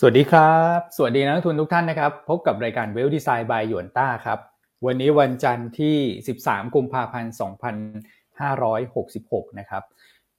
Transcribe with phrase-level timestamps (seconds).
[0.00, 4.38] สวัสดีครับ สวัสดีนักทุนทุกท่านนะครับ พบกับรายการเวลดีไซน์บายหยวนต้าครับ
[4.86, 5.96] วันนี้วันจันทร์ที่
[6.36, 7.32] 13 กุมภาพันธ์
[8.66, 9.82] 2566 นะครับ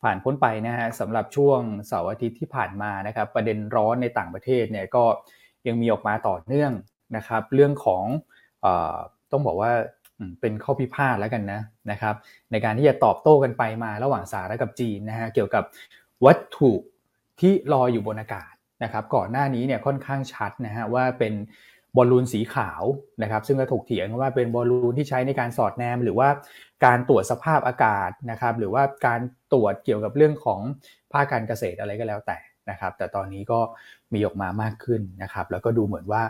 [0.02, 5.04] ผ่านพ้นไปนะฮะสำหรับช่วงเสาร์อาทิตย์ที่ผ่านมานะครับ ประเด็นร้อนในต่างประเทศเนี่ยก็
[5.68, 6.72] ยังมีออกมาต่อเนื่อง
[7.16, 8.04] นะครับ เรื่องของ
[8.66, 8.68] อ
[9.32, 9.72] ต้องบอกว่า
[10.42, 11.62] เป็นข้อพิพาทแล้วกันนะ
[11.92, 12.16] นะครับ
[12.52, 15.64] ในการที่จะตอบโต้กันไปมาระหว่างสหรัฐกับจีนนะฮะเกี่ยวกับ
[16.26, 16.72] วัตถุ
[17.40, 18.54] ที่ลอยอยู่บนอากาศ
[18.84, 21.34] นะครับก่อนหน้านี้เนี่ยค่อนข้างชัดนะฮะว่าเป็น
[21.98, 22.84] บอลลูนสีขาว
[23.24, 26.30] นะครับซึ่งก็ถกเถียงว่าเป็นบอลลูนที่ใช้ในการสอดแนม หรือว่า
[26.86, 29.22] การตรวจสภาพอากาศนะครับหรือว่าการ
[29.54, 30.62] ตรวจเกี่ยวกับเรื่องของ
[31.12, 32.38] ภาคการเกษตรอะไรก็แล้วแต่
[32.70, 33.60] นะครับแต่ตอนนี้ก็
[34.14, 36.24] มีออกมามากขึ้นนะครับแล้วก็ดูเหมือนว่า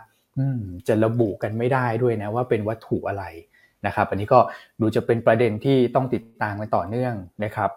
[0.88, 3.23] จะระบุกันไม่ได้ด้วยนะว่าเป็นวัตถุอะไร
[3.86, 4.40] นะครับอันนี้ก็
[4.81, 7.70] ดูจะเป็นประเด็นที่ต้องติดตามกันต่อเนื่องนะครับ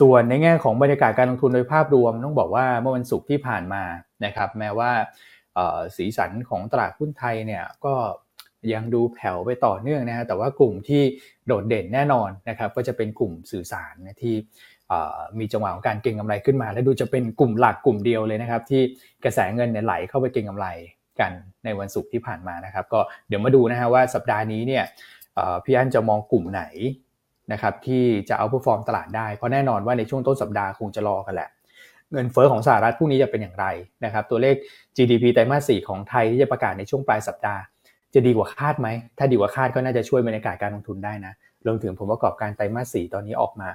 [0.00, 3.82] ส่วนในแง่ของบรรยากาศการลงทุนโดยภาพรวมต้องบอกว่าเมื่อวันศุกร์ที่ผ่านมา
[4.24, 4.90] นะครับ แม้ว่า
[5.96, 7.94] สีสันของตลาดหุ้นไทยเนี่ยก็
[8.72, 11.02] ยังดูแผ่วไปต่อเนื่องนะฮะแต่ว่ากลุ่มที่
[11.46, 14.34] โดดเด่นแน่นอนนะครับ ก็จะเป็นกลุ่มสื่อสารนะที่
[15.38, 18.82] มีจังหวะของการเก็งกำไรขึ้นมา และดูจะเป็นกลุ่มหลักกลุ่มเดียวเลยนะครับ ที่
[19.24, 20.66] กระแสเงินไหลเข้าไปเก็งกำไร
[21.20, 21.32] กัน
[21.64, 24.84] ในวันศุกร์ที่ผ่านมานะครับ ก็เดี๋ยวมาดูนะฮะว่าสัปดาห์นี้เนี่ย
[25.64, 26.62] พี่อันจะมองกลุ่มไหน
[27.52, 31.48] นะครับที่จะเอาผู้ฟอร์มตลาดได้ เพราะแน่นอนว่าในช่วงต้นสัปดาห์คงจะรอกันแหละ
[32.12, 33.66] เงินเฟอ้อของสหรัฐพรุ่งนี้จะเป็นอย่างไร
[34.04, 34.54] นะครับตัวเลข
[34.96, 37.62] GDP ไตรมาส 4 ของไทยที่จะประกาศในช่วงปลายสัปดาห์
[38.14, 41.32] จะดีกว่าคาดไหม ถ้าดีกว่าคาดก็น่าจะช่วยบรรยากาศการลงทุนได้นะ
[41.66, 43.68] รวมถึงผมประกอบการไตรมาส 4 ตอนนี้ออกมา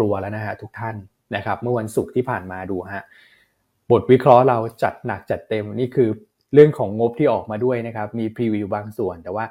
[0.00, 0.96] รัวๆแล้วนะฮะทุกท่าน
[1.36, 3.04] นะครับเมื่อวันศุกร์ที่ผ่านมาดูฮะ
[3.90, 6.08] บทวิเคราะห์เราจัดหนักจัดเต็มนี่คือ
[6.54, 9.44] เรื่องของงบที่ออกมาด้วยนะครับ มีพรีวิวบางส่วน แต่ว่า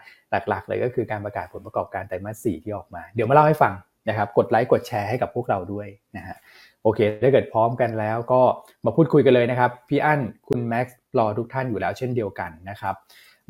[0.49, 3.73] หลักๆ เลยก็คือการประกาศผลประกอบการไตรมาส4ที่ออกมา เดี๋ยวมาเล่าให้ฟัง
[4.09, 5.87] นะครับ กดไลค์กดแชร์ให้กับพวกเราด้วย
[6.17, 6.37] นะฮะ
[6.83, 8.41] โอเค ถ้าเกิดพร้อมกันแล้วก็
[8.85, 12.95] มาพูดคุยกันเลยนะครับ พี่อั้นคุณแม็กซ์รอทุกท่านอยู่แล้วเช่นเดียวกันนะครับ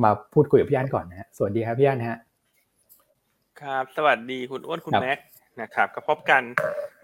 [0.04, 2.18] มาพูดคุยกับพี่อั้นก่อนนะฮะสวัสดีครับพี่อั้นฮะ
[3.62, 5.26] ครับ สวัสดีคุณอ้วนคุณแม็กซ์
[5.62, 6.44] นะครับก็พบกัน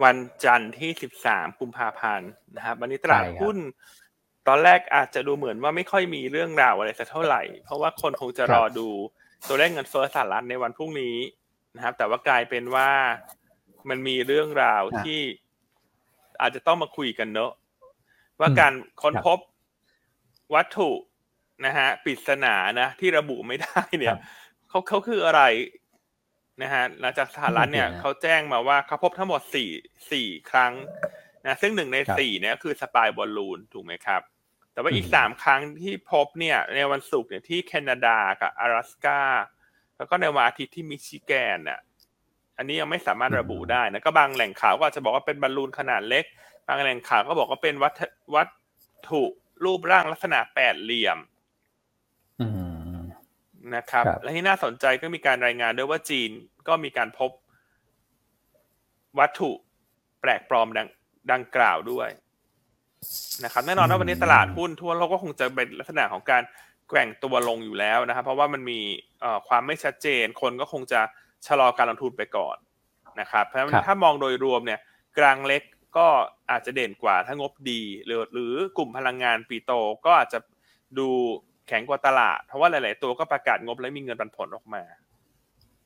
[0.04, 0.90] วันจันทร์ที่
[1.24, 3.56] 13 กุมภาพันธ์นะครับ วันนี้ตลาดหุ้น
[4.48, 8.88] ตอนแรกอาจจะดูเหมือนว่าไม่ค่อยมีเรื่องราวอะไรสักเท่าไหร่ เพราะว่าคนคงจะรอดู
[9.48, 11.16] ตัวเลขเงินเฟ้อสหรัฐในวันพรุ่งนี้
[11.76, 12.90] นะครับ แต่ว่ากลายเป็นว่า
[13.88, 15.20] มันมีเรื่องราวที่
[16.40, 17.52] อาจจะต้องมาคุยกันเนอะ
[18.40, 18.72] ว่าการ
[19.02, 19.38] ค้นพบ
[20.54, 20.90] วัตถุ
[21.66, 24.16] นะฮะปริศนานะที่ระบุไม่ได้เนี่ย
[24.68, 25.42] เขาเขาคืออะไร
[26.62, 29.68] นะฮะหลังจากสหรัฐเนี่ยเขาแจ้งมาว่าเขาพบทั้งหมดสี่
[30.10, 30.72] สี่ครั้ง
[31.46, 34.22] นะซึ่งหนึ่งในสี่เนี่ยคือ spy balloon ถูกไหมครับ
[34.74, 39.20] แต่ว่าอีกสามครั้งที่พบเนี่ย ในวันศุกร์เนี่ยที่แคนาดากับอลาสกา
[39.96, 41.80] แล้วก็ในวันอาทิตย์ที่มิชิแกนเนี่ย
[42.56, 46.24] อันนี้ยังไม่สามารถระบุได้นะก็บางแหล่งข่าวก็อาจจะบอกว่าเป็นบอลลูนขนาดเล็ก
[46.66, 47.92] บางแหล่งข่าวก็บอกว่าเป็นวัต
[48.34, 48.48] วัต
[49.08, 49.22] ถุ
[49.64, 51.18] รูปร่างลักษณะแปดเหลี่ยม
[53.76, 56.30] นะครับ และที่น่าสนใจก็มีการรายงานด้วยว่าจีน
[56.68, 57.30] ก็มีการพบ
[59.18, 59.50] วัตถุ
[60.20, 60.88] แปลกปลอมดัง
[61.32, 62.08] ดังกล่าวด้วย
[63.44, 66.42] นะครับแน่นอนว่าวันนี้ตลาดหุ้นทั่วโลกก็คงจะเป็นลักษณะของการ
[66.88, 68.80] แกว่งตัวลงอยู่แล้วนะครับเพราะว่ามันมี
[69.48, 71.00] ความไม่ชัดเจน คนก็คงจะ
[71.46, 72.56] ชะลอการลงทุนไปก่อน
[73.20, 74.80] นะครับเพราะฉะนั้นถ้ามองโดยรวมเนี่ย
[75.18, 75.62] กลางเล็ก
[75.96, 76.06] ก็
[76.50, 79.72] อาจจะเด่นกว่าถ้างบดี หรือหรือกลุ่มพลังงานปีโต
[80.04, 80.38] ก็อาจจะ
[80.98, 81.08] ดู
[81.68, 84.82] แข็งกว่าตลาด เพราะว่าหลาย ๆ ตัวก็ประกาศงบและมีเงินปันผลออกมา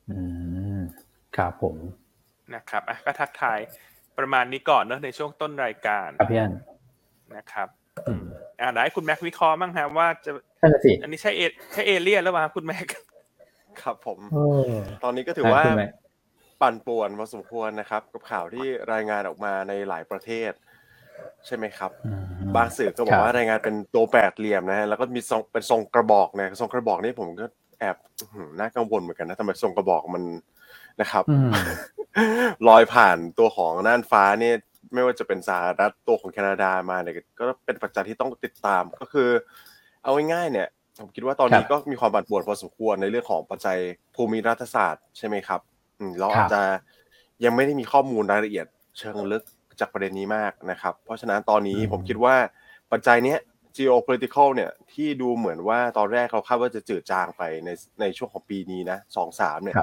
[0.09, 0.19] อื
[0.77, 0.79] ม
[1.37, 1.77] ครับผม
[2.55, 3.59] นะครับอะก็ทักทาย
[4.17, 6.53] ประมาณนี้ก่อนเนอะในช่วงต้นรายการครับพี่อัน
[7.37, 7.67] นะครับ
[8.59, 10.31] อ่าไหนคุณแม็กวิเคราะห์บ้างฮะว่าจะ
[11.01, 11.41] อันนี้ใช่เอ
[11.73, 12.85] ใช่เอเลี่ยนหรือเปล่าคุณแม็ก
[13.81, 14.19] ครับผม
[15.03, 15.63] ตอนนี้ก็ถือว่า
[16.61, 20.51] ปั่นป่วนพอสมควรนะครับ กับข่าวที่รายงานออกมาในหลายประเทศ
[21.45, 21.91] ใช่ไหมครับ
[22.55, 27.45] บางสื่อก็บอกว่ารายงานเป็นตัวแปดเหลี่ยมนะฮะแล้วก็มีทรงเป็นทรงกระบอกนะทรงกระบอกนี่ผมก็
[27.79, 27.97] แอบ
[28.59, 30.23] น่ากังวลเหมือนกันนะทำไมทรงกระบอกมัน
[31.01, 31.23] นะครับ
[32.67, 34.55] ลอยผ่านตัวของน่านฟ้าเนี่ย
[34.93, 39.29] ไม่ว่าจะเป็นสหรัฐตัวของแคนาดามาเนี่ยก็เป็นปัจจัยที่ต้องติดตามก็คือ
[40.03, 40.67] เอาง่ายๆเนี่ย
[40.99, 43.77] ผมคิดว่าตอนนี้ก็มีความบั่นป่วนพอสมควรในเรื่องของปัจจัย
[44.15, 45.61] ภูมิรัฐศาสตร์ใช่ไหมครับ
[46.19, 46.61] เราอาจจะ
[47.43, 48.65] ยังไม่ได้มีข้อมูลรายละเอียด
[48.97, 49.43] เชิงลึก
[49.79, 52.35] จากประเด็นนี้มากนะครับ เพราะฉะนั้นตอนนี้ผมคิดว่า
[52.91, 53.39] ปัจจัยเนี้ย
[53.77, 57.69] geopolitical เนี่ยที่ดูเหมือนว่าตอนแรกเราคาดว่าจะจืดจางไปใน
[58.01, 59.75] ในช่วงของปีนี้นะสองสามเนี่ย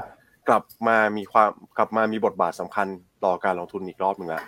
[0.49, 2.87] กลับมามีความกลับมามีบทบาทสำคัญ
[3.25, 4.45] ต่อการลงทุนอีกรอบหนึ่งแล้ว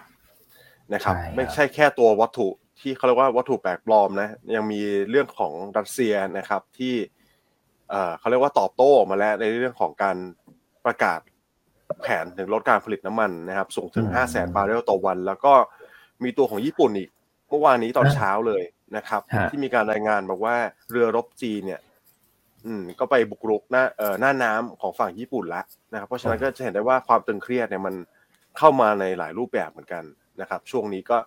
[0.94, 2.49] นะครับ ไม่ใช่แค่ตัววัตถุ
[2.81, 4.81] ที่เขาเรียกว่าวัตถุแปลกปลอมนะ ยังมี
[5.11, 6.94] เรื่องของรัสเซียนะครับที่
[8.19, 10.17] เขาเรียกว่าตอบโต้มาแล้วในเรื่องของการ
[10.85, 11.20] ประกาศ
[12.02, 15.52] แผนถึงลดการผลิตน้ำมันนะครับ สูงถึง 5 0 0แสนบาร์เรลต่อวัน แล้วก็
[16.25, 17.11] มีตัวของญี่ปุ่นอีก
[17.49, 18.62] เมื่อวานนี้ตอนเช้าเลย
[18.96, 20.56] นะครับ ที่มีการรายงานบอกว่า
[20.90, 21.81] เรือรบจีนเนี่ย
[22.67, 27.94] อืม ก็ไปบุกรุกหน้าเอ่อหน้าน้ำของฝั่งญี่ปุ่นแล้วนะครับ เพราะฉะนั้นก็จะเห็นได้ว่าความตึงเครียดเนี่ยมัน
[28.58, 30.05] เข้ามาในหลายรูปแบบเหมือนกัน
[30.40, 31.19] นะครับ ช่วงนี้ก็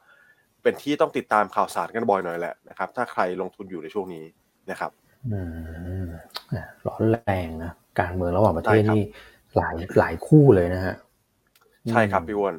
[0.64, 4.26] เป็นที่ต้องติดตามข่าวสารกันบ่อยหน่อยแหละนะครับ ถ้าใครลงทุนอยู่ในช่วงนี้
[4.72, 4.92] นะครับ
[5.32, 5.42] อื
[6.04, 6.08] ม
[6.88, 9.04] ร้อนแรงนะการเมืองระหว่างประเทศนี่
[9.58, 10.96] หลายหลายคู่เลยนะฮะ
[11.90, 12.56] ใช่ครับพี่วอน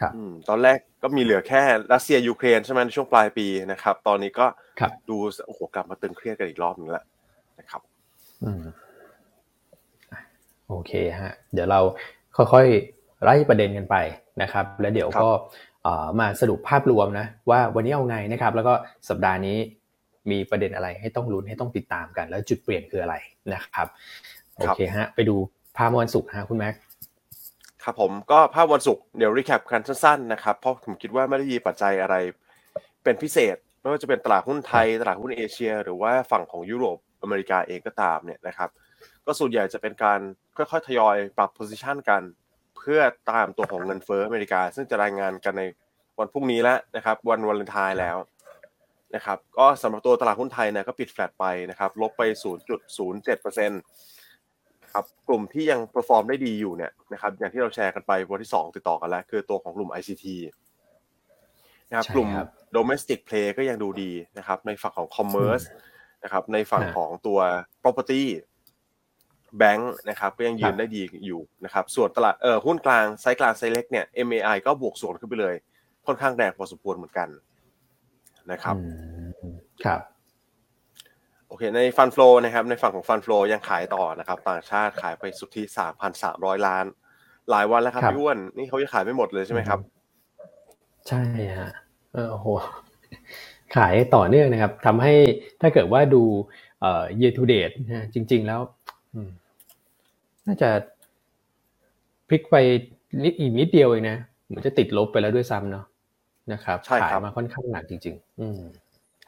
[0.00, 0.12] ครับ
[0.48, 1.62] ตอนแรกก็มีเหลือแค่
[1.92, 4.46] รัสเซียยูเครนใช่ไหมในช่วงปลายปีนะครับ ตอนนี้ก็
[5.08, 5.16] ดู
[5.46, 7.04] โอ้โหกลับมาตึงเครียดกันอีกรอบนึงแล้ว
[7.58, 7.82] นะครับ
[8.44, 8.64] อืม
[10.68, 11.80] โอเคฮะ เดี๋ยวเรา
[12.36, 13.96] ค่อยๆ ไล่ประเด็นกันไป
[14.42, 15.28] นะครับ แล้วเดี๋ยวก็
[16.20, 18.74] มาสรุปภาพรวมนะว่าวันนี้เอาไงนะครับ แล้วก็
[19.08, 19.56] สัปดาห์นี้
[20.30, 23.14] มีประเด็นอะไรให้ต้องลุ้นให้ต้องติดตามกัน แล้วจุดเปลี่ยนคืออะไร
[23.54, 23.86] นะครับ
[24.58, 25.36] โอเคฮะ ไปดู
[25.76, 26.74] ภาพวันศุกร์ฮะคุณแม็ก
[27.84, 32.16] ครับผมก็ภาพวันศุกร์เดี๋ยว recap กันสั้นๆนะครับเพราะผมคิดว่าไม่ได้มีปัจจัยอะไร
[33.04, 38.70] เป็นพิเศษไม่ว่าจะเป็นตลาดหุ้นไทยตลาดหุ้นเอเชีย หรือว่าฝั่งของยุโรปอเมริกาเองก็ตามเนี่ยนะครับ
[39.26, 40.20] ก็ส่วนใหญ่จะเป็นการ
[40.56, 43.00] ค่อยๆทยอยปรับ position กันเพื่อ
[43.30, 45.62] ตามตัวของเงินเฟ้ออเมริกา ซึ่งจะรายงานกันใน
[46.18, 48.16] วันพรุ่งนี้แล้วนะครับ วันวาเลนไทน์แล้ว
[49.14, 52.22] นะครับก็สำหรับตัวตลาดหุ้นไทยเนี่ยก็ปิดแฟลตไปนะครับลบไป
[52.98, 60.24] 0.07%ครับกลุ่มที่ยัง perform ได้ดีอยู่เนี่ยนะครับอย่างที่เราแชร์กันไปวันที่ 2 ติดต่อกันแล้ว คือตัวของกลุ่ม ICT
[61.88, 62.28] นะครับกลุ่ม
[62.76, 65.66] domestic play ก็ยังดูดีนะครับในฝั่งของ commerce
[66.24, 67.38] นะครับในฝั่งของตัว
[67.82, 68.22] property
[69.60, 75.54] bank นะครับก็ยังยืนได้ดีอยู่นะครับส่วนตลาดเออหุ้นกลางไซส์กลางไซส์เล็กเนี่ย MAI ก็บวกส่วนขึ้นไปเลย
[76.06, 77.28] ค่อนข้างแรงพอสมควรเหมือนกัน
[78.50, 78.76] นะครับ
[79.84, 80.00] ครับ
[81.48, 86.84] โอเคในฟันฟลอนะครับในฝั่งของฟันฟลอยังขายต่อนะครับต่างชาติขายไปสุทธิสามพันสามร้อยล้าน
[87.50, 89.78] หลายวันแล้วครับพี่อ้วนนี่เขาจะขายไม่หมดเลยใช่ไหมครับ
[91.08, 91.22] ใช่
[91.58, 91.70] ฮะ
[92.14, 92.48] เออโห
[93.76, 95.14] ขายต่อเนื่องนะครับทำให้
[95.60, 96.22] ถ้าเกิดว่าดู
[96.80, 98.60] เอ่อ year to date นะจริง ๆ แล้ว
[100.46, 100.70] น่าจะ
[102.28, 102.56] พลิกไป
[103.24, 105.84] นิดอีกนิดเดียวเองนะเหมือนจะติดลบไปแล้วด้วยซ้ำเนาะ
[106.52, 108.60] นะครับขายมาค่อนข้างหนักจริง ๆ อืม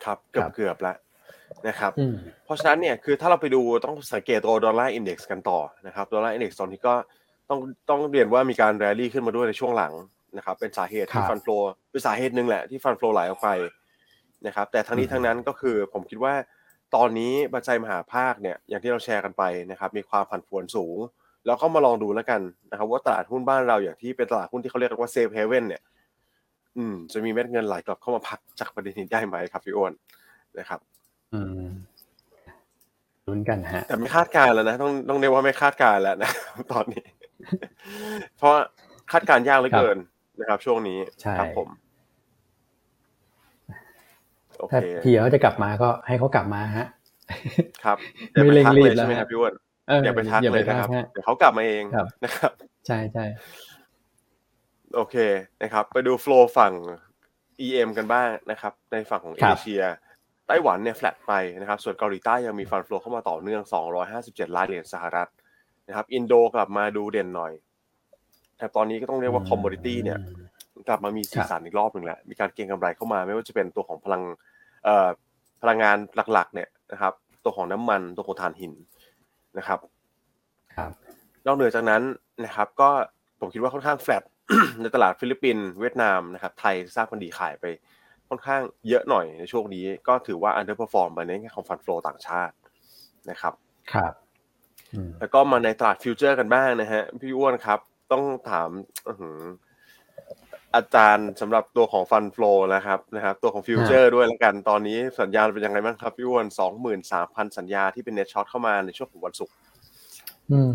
[0.04, 0.96] ครับเกือบเกือบแล้ว
[1.68, 1.92] นะครับ
[2.44, 6.94] เพราะฉะนั้นเนี่ยคือถ้าเราไปดูต้องสังเกตตัว dollar index กันต่อนะครับ dollar index ตอนนี้ก็
[7.48, 7.58] ต้อง
[7.90, 9.92] ต้องเรียนว่ามีการแรลลี่ขึ้นมาด้วยในช่วงหลัง
[10.36, 11.46] นะครับ เป็นสาเหตุที่ fund flow
[11.90, 13.48] เป็นสาเหตุหนึ่งแหละที่ fund flow ไหลออกไป
[14.46, 16.34] นะครับ แต่ทั้งนี้ทั้งนั้นก็คือผมคิดว่า
[16.94, 20.99] ตอนนี้ปัจจัยมหภาคเนี่ยอย่างที่เราแชร์กันไปนะครับมีความผันผวนสูง
[21.47, 22.41] แล้วก็มาลองดูแล้วกัน
[22.71, 25.83] นะครับว่าตลาดหุ้นบ้านเราอย่างที่เป็นตลาดหุ้นที่เขาเรียกว่าเซฟเฮเว่นเนี่ย
[26.77, 29.93] อืมจะมีเม็ดเงินไหลกลับเข้ามาพักจากประเด็นนี้ได้ไหมครับพี่อ้วน
[30.59, 30.81] นะครับ
[31.35, 31.69] อืม
[33.27, 36.31] ลุ้นกันฮะ แต่ไม่คาดการแล้วนะต้องต้องเรียกว่าไม่คาดการแล้วนะ
[36.73, 37.03] ตอนนี้
[38.37, 38.53] เพราะ
[39.12, 39.97] คาดการยากเหลือเกิน
[40.41, 40.99] นะครับ ช่วงนี้
[41.38, 41.69] ครับผม
[44.70, 46.87] ถ้าพี่เขาจะกลับมาก็ให้เขากลับมาฮะ
[47.85, 47.99] ครับ
[48.32, 49.53] ไม่เร่งรีบใช่ไหมครับพี่อ้วน
[50.05, 51.85] อย่าไปทักเลยนะครับเดี๋ยวเขากลับมาเอง
[52.25, 52.50] นะครับ
[52.87, 53.25] ใช่ใช่
[54.94, 55.17] โอเค
[55.62, 56.73] นะครับ ไปดู flow ฝั่ง
[57.67, 59.82] EM กันบ้างนะครับ ในฝั่งของเอเชีย
[60.47, 63.62] ไต้หวันเนี่ยแฟลตไปนะครับ ส่วนเกาหลีใต้ยังมี fund flow เข้ามาต่อเนื่อง
[64.11, 65.29] 257 ล้านเหรียญสหรัฐ
[65.88, 67.52] นะครับ อินโดกลับมาดูเด่นหน่อย
[68.59, 70.19] แต่ตอนนี้ก็ต้องเรียกว่า commodity เนี่ย
[70.88, 74.23] กลับมามีสีสันอีกรอบหนึ่งแล้วมีการเก็งกำไรเข้ามาไม่ว่าจะเป็นตัวของพลัง
[74.85, 75.09] เอ่อ
[75.62, 75.97] พลังงาน
[76.33, 77.12] หลักๆ เนี่ยนะครับ
[77.44, 78.73] ตัวของน้ำมันตัวของถ่านหิน
[79.59, 79.78] นะครับ
[80.75, 80.90] ครับ
[81.47, 82.02] นอกเหนือจากนั้น
[82.45, 82.88] นะครับก็
[83.40, 84.23] ผมคิดว่าค่อนข้างแฟลต
[84.81, 87.64] ในตลาดฟิลิปปินส์เวียดนามนะครับไทยทราบกันดีขายไป
[88.28, 92.55] ค่อนข้างเยอะหน่อยในช่วงนี้ ก็ถือว่า underperform ไปในแง่ของ fund flow ต่างชาติ
[93.31, 93.55] นะครับ
[93.93, 94.12] ครับ
[95.21, 97.78] แล้วก็มาในตลาด future กันบ้างนะฮะพี่อ้วนครับ
[98.12, 98.69] ต้องถาม
[100.75, 109.54] อาจารย์สำหรับตัวของ fund flow นะครับนะครับ ตัวของ future ด้วยแล้วกันตอนนี้สัญญาณเป็นยังไงบ้างครับพี่อ้วนสองหมื่นสามพันสัญญาที่เป็น net short เข้ามาในช่วงของวันศุกร์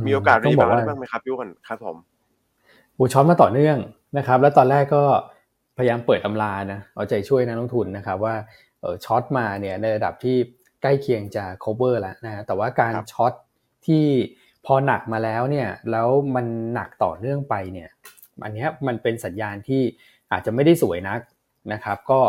[0.05, 1.97] มีโอกาส rebound ได้บ้างไหมครับพี่อ้วนครับผม
[2.95, 3.77] โอ้ short มาต่อเนื่อง
[4.17, 5.03] นะครับ แล้วตอนแรกก็
[5.77, 8.35] พยายามเปิดตำรานะเอาใจช่วยนักลงทุนนะครับว่า
[8.81, 10.37] เออ short มาเนี่ยในระดับที่
[10.81, 13.33] ใกล้เคียงจะ cover แล้วนะแต่ว่าการ short
[13.87, 14.05] ที่
[14.65, 17.89] พอหนักมาแล้วเนี่ยแล้วมันหนักต่อเนื่องไปเนี่ย
[18.43, 19.81] อันนี้มันเป็นสัญญาณที่
[20.31, 21.19] อาจจะไม่ได้สวยนัก
[21.73, 22.19] นะครับ ก็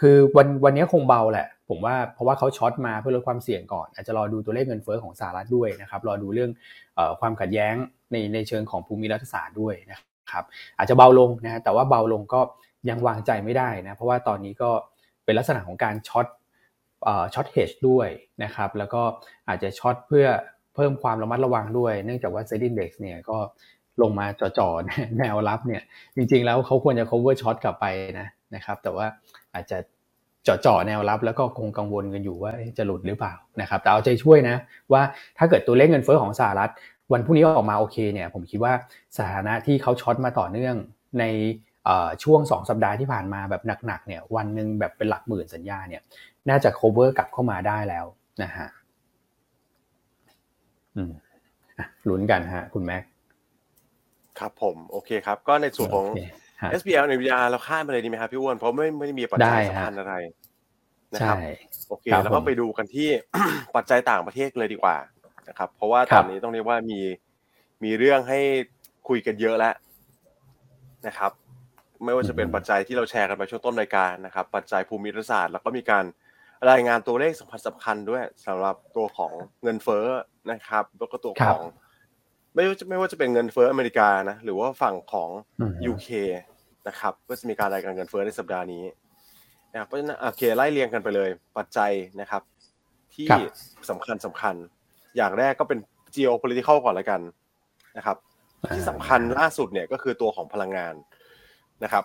[0.00, 6.50] คือวันวันนี้คงเบาแหละ ผมว่าเพราะว่าเขาช็อตมาเพื่อลดความเสี่ยงก่อน อาจจะรอดูตัวเลขเงินเฟ้อของสหรัฐด้วยนะครับรอดูเรื่อง
[6.98, 7.74] อความขัดแย้ง
[8.12, 9.98] ในในเชิงของภูมิรัฐศาสตร์ด้วยนะ
[10.30, 10.44] ครับ
[10.78, 12.40] อาจจะเบาลงนะแต่ว่าเบาลงก็
[12.88, 14.70] ยังวางใจไม่ได้นะเพราะว่าตอนนี้ก็
[15.24, 16.26] เป็นลักษณะของการช็อต
[17.34, 18.08] ช็อตเฮดด้วย
[18.44, 19.02] นะครับแล้วก็
[19.48, 20.26] อาจจะ short เพื่อ
[20.74, 23.38] เพิ่มความระมัดระวังด้วย เนื่องจากว่า SET Index เนี่ยก็
[24.02, 24.26] ลงมา
[24.58, 25.82] จ่อๆแนวรับเนี่ย
[26.16, 27.86] จริงๆแล้วเขาควรจะ cover ช็อตกลับไป
[28.18, 29.06] นะนะครับ แต่ว่า
[29.54, 29.78] อาจจะ
[30.44, 34.56] เจาะแนวรับแล้วก็คงกังวลกันอยู่ว่าจะหลุดหรือเปล่านะครับแต่เอาใจช่วยนะ
[34.92, 35.02] ว่า
[35.38, 36.70] ถ้าเกิดตัวเลขเงินเฟ้อของสหรัฐ
[37.12, 38.72] วันพรุ่งนี้ออกมาโอเคเนี่ย ผมคิดว่า
[39.16, 40.74] สถานะที่เขา short มาต่อเนื่อง
[41.20, 41.24] ใน
[42.22, 46.02] ช่วง 2 สัปดาห์ที่ผ่านมาแบบหนักๆเนี่ยวันหนึ่งแบบเป็นหลักหมื่นสัญญาเนี่ย
[46.48, 48.06] น่าจะ cover กลับเข้ามาได้แล้ว
[48.42, 48.68] นะฮะ
[50.96, 51.12] อืม
[52.08, 53.02] ลุ้นกันฮะคุณแม็ก
[54.38, 56.06] ครับผมโอเคครับ ก็ในส่วนของ
[56.80, 60.14] SBL ใน VR เราข้ามไปเลยดีไหมครับพี่อ้วนเพราะไม่ไม่ได้มีปัจจัยสำคัญอะไร
[61.14, 61.36] นะครับ
[61.88, 63.08] โอเคแล้วก็ไปดูกันที่
[63.76, 64.96] ปัจจัยต่างประเทศเลยดีกว่า
[65.48, 67.00] นะครับ เพราะว่าตอนนี้ต้องเรียกว่ามี
[67.84, 68.40] มีเรื่องให้
[69.08, 69.74] คุยกันเยอะแล้ว
[71.06, 71.32] นะครับ
[72.04, 76.04] ไม่ว่าจะเป็นปัจจัยที่เราแชร์กันไปช่วงต้นรายการนะครับ ปัจจัยภูมิรัฐศาสตร์แล้วก็มีการ
[76.70, 79.32] รายงานตัวเลขสำคัญสำคัญด้วยสำหรับตัวของ
[79.62, 80.06] เงินเฟ้อ
[80.50, 81.62] นะครับ แล้วก็ตัวของ
[82.54, 85.30] ไม่ว่าจะไม่ว่าจะเป็นเงินเฟ้ออเมริกานะหรือว่าฝั่งของ
[85.90, 86.08] UK
[86.88, 88.84] นะครับก็จะมีการรายงานเงินเฟ้อในสัปดาห์นี้
[89.72, 92.42] นะครับเพราะฉะนั้นโอเคไล่เรียงกันไปเลย ปัจจัยนะครับ
[93.14, 93.26] ที่
[93.90, 94.54] สำคัญสำคัญ
[95.16, 95.78] อย่างแรกก็เป็น
[96.14, 97.20] geopolitical ก่อนละกัน
[97.96, 98.16] นะครับ
[98.74, 100.94] ที่สำคัญล่าสุดเนี่ยก็คือตัวของพลังงาน
[101.84, 102.04] นะครับ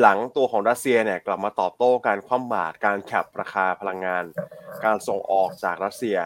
[0.00, 4.24] หลังตัวของรัสเซียเนี่ยกลับมาตอบโต้การคว่ำบาตรการ cap ราคาพลังงาน
[4.84, 6.18] การส่งออกจากรัสเซีย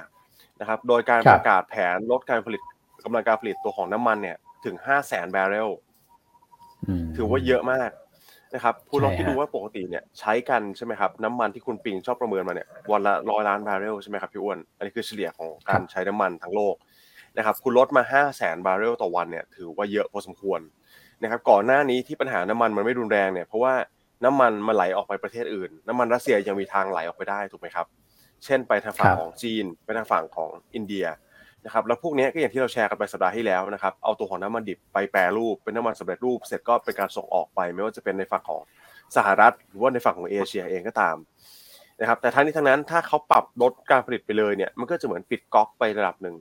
[0.60, 2.62] นะครับ โดยการประกาศแผนลดการผลิต
[3.06, 5.68] กำลังการผลิตตัวของน้ำมันเนี่ยถึงห้าแสนบาร์เรล
[7.16, 7.90] ถือว่าเยอะมาก
[8.54, 16.74] นะครับคุณลองคิดดูว่าปกติเนี่ยใช้กันใช่ไหมครับน้ำมันที่คุณปิงชอบประเมินมาเนี่ยวันละร้อยล้านบาร์เรลใช่ไหมครับพี่อ้วนอันนี้คือเฉลี่ยของการใช้น้ำมันทั้งโลก
[17.36, 20.60] นะครับคุณลดมาห้าแสนบาร์เรลต่อวันเนี่ยถือว่าเยอะพอสมควร
[21.22, 23.74] นะครับก่อนหน้านี้ที่ปัญหาน้ำมันมันไม่รุนแรงเนี่ยเพราะว่า
[24.24, 27.86] น้ำมันมันไหลออกไปประเทศอื่น น้ำมันรัสเซียยังมีทางไหลออกไปได้ถูกไหมครับ
[28.44, 31.06] เช่นไปทางฝั่งของจีน ไปทางฝั่งของอินเดีย
[31.66, 38.62] นะครับแล้วพวกนี้ก็อย่างที่เราแชร์กันไปสัปดาห์ที่แล้วนะครับเอาตัวของน้ำมันดิบไปแปรรูปเป็นน้ำมันสำเร็จรูป เสร็จก็เป็นการส่งออกไป ไม่ว่าจะเป็นในฝั่งของ
[39.16, 41.16] สหรัฐ หรือว่าในฝั่งของเอเชียเองก็ตาม
[42.00, 46.36] นะครับแต่ทั้งนี้ทั้งนั้นถ้าเขาปรับลดการผลิตไปเลยเนี่ยมันก็จะเหมือนปิดก๊อกไประดับหนึ่ง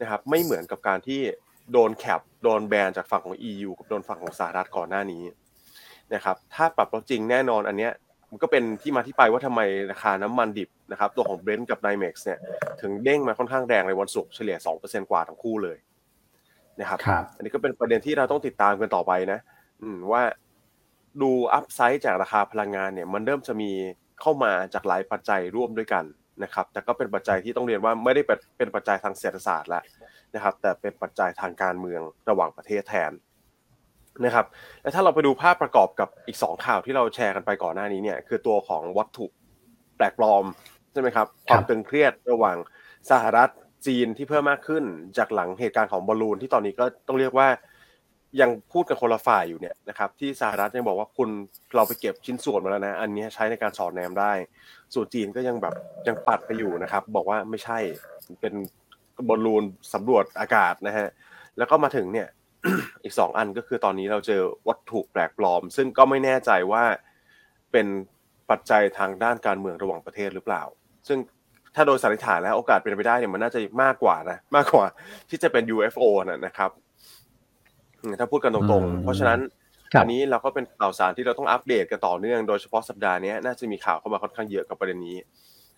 [0.00, 1.20] นะครับไม่เหมือนกับการที่
[1.72, 5.22] โดน cap โดนแบนจากฝั่งของ EU กับโดนฝั่งของสหรัฐก่อนหน้านี้
[6.14, 7.92] นะครับถ้าปรับลดจริงแน่นอนอันเนี้ย
[8.34, 9.60] มันก็เป็นที่มาที่ไปว่าทำไม
[9.90, 12.38] ราคาน้ำมันดิบนะครับตัวของ Brent กับ NYMEX เนี่ย
[12.80, 15.78] ถึงเด้งมาค่อนข้างแรงในวันศุกร์เฉลี่ย 2%กว่าทั้งคู่เลย
[16.80, 16.98] นะครับ
[17.36, 19.38] อันนี้ก็เป็นประเด็นที่เราต้องติดตามกันต่อไปนะ
[20.12, 20.22] ว่า
[21.22, 23.70] ดู upside จากราคาพลังงานเนี่ย มันเริ่มจะมี
[24.20, 26.04] เข้ามาจากหลายปัจจัยร่วมด้วยกัน
[26.42, 28.22] นะครับ แต่ก็เป็นปัจจัยที่ต้องเรียนว่าไม่ได้
[28.58, 29.84] เป็นปัจจัยทางเศรษฐศาสตร์แล้ว
[30.34, 33.12] นะครับ แต่เป็นปัจจัยทางการเมืองระหว่างประเทศแทน
[34.24, 34.46] นะครับ
[34.82, 39.26] และถ้าเราไปดูภาพประกอบกับอีก 2 ข่าวที่เราแชร์กันไปก่อนหน้านี้เนี่ยคือตัวของวัตถุ
[39.96, 40.44] แปลกปลอม
[40.92, 42.56] ใช่ไหมครับความตึงเครียดระหว่าง
[43.10, 43.50] สหรัฐ
[43.86, 44.84] จีนที่เพิ่มมากขึ้น
[45.18, 47.48] จากหลังเหตุการณ์ของบอลลูนที่ตอนนี้ก็ต้องเรียกว่า
[48.40, 51.28] ยังพูดกันคนละฝ่ายอยู่เนี่ยนะครับที่สหรัฐยังบอกว่าคุณ
[51.74, 54.32] เราไปเก็บชิ้นส่วนมาแล้วนะ อันนี้ใช้ในการสอดแนมได้
[54.94, 55.74] ส่วนจีนก็ยังแบบ
[56.08, 57.78] ยังปัดไปอยู่นะครับ บอกว่าไม่ใช่
[58.40, 58.54] เป็น
[59.28, 61.08] บอลลูนสำรวจอากาศนะฮะ
[61.58, 62.28] แล้วก็มาถึงเนี่ย
[63.02, 66.84] อีกสองอันก็คือตอนนี้เราเจอวัตถุแปลกปลอม ซึ่งก็ไม่แน่ใจว่า
[67.72, 67.86] เป็น
[68.50, 70.62] ปัจจัยทางด้านการเมืองระหว่างประเทศหรือเปล่า
[71.08, 71.18] ซึ่ง
[71.74, 74.86] ถ้าโดยสันนิษฐานแล้วโอกาสเป็นไปได้เนี่ยมันน่าจะมากกว่านะมากกว่า
[75.28, 76.70] ที่จะเป็น UFO นะครับ
[78.20, 79.40] ถ้าพูดกันตรงๆ เพราะฉะนั้น
[80.00, 85.16] อันนี้เราก็เป็นข่าวสารที่เราต้องอัปเดตกันต่อเนื่องโดยเฉพาะสัปดาห์นี้น่าจะมีข่าวเข้ามาค่อนข้างเยอะกับประเด็นนี้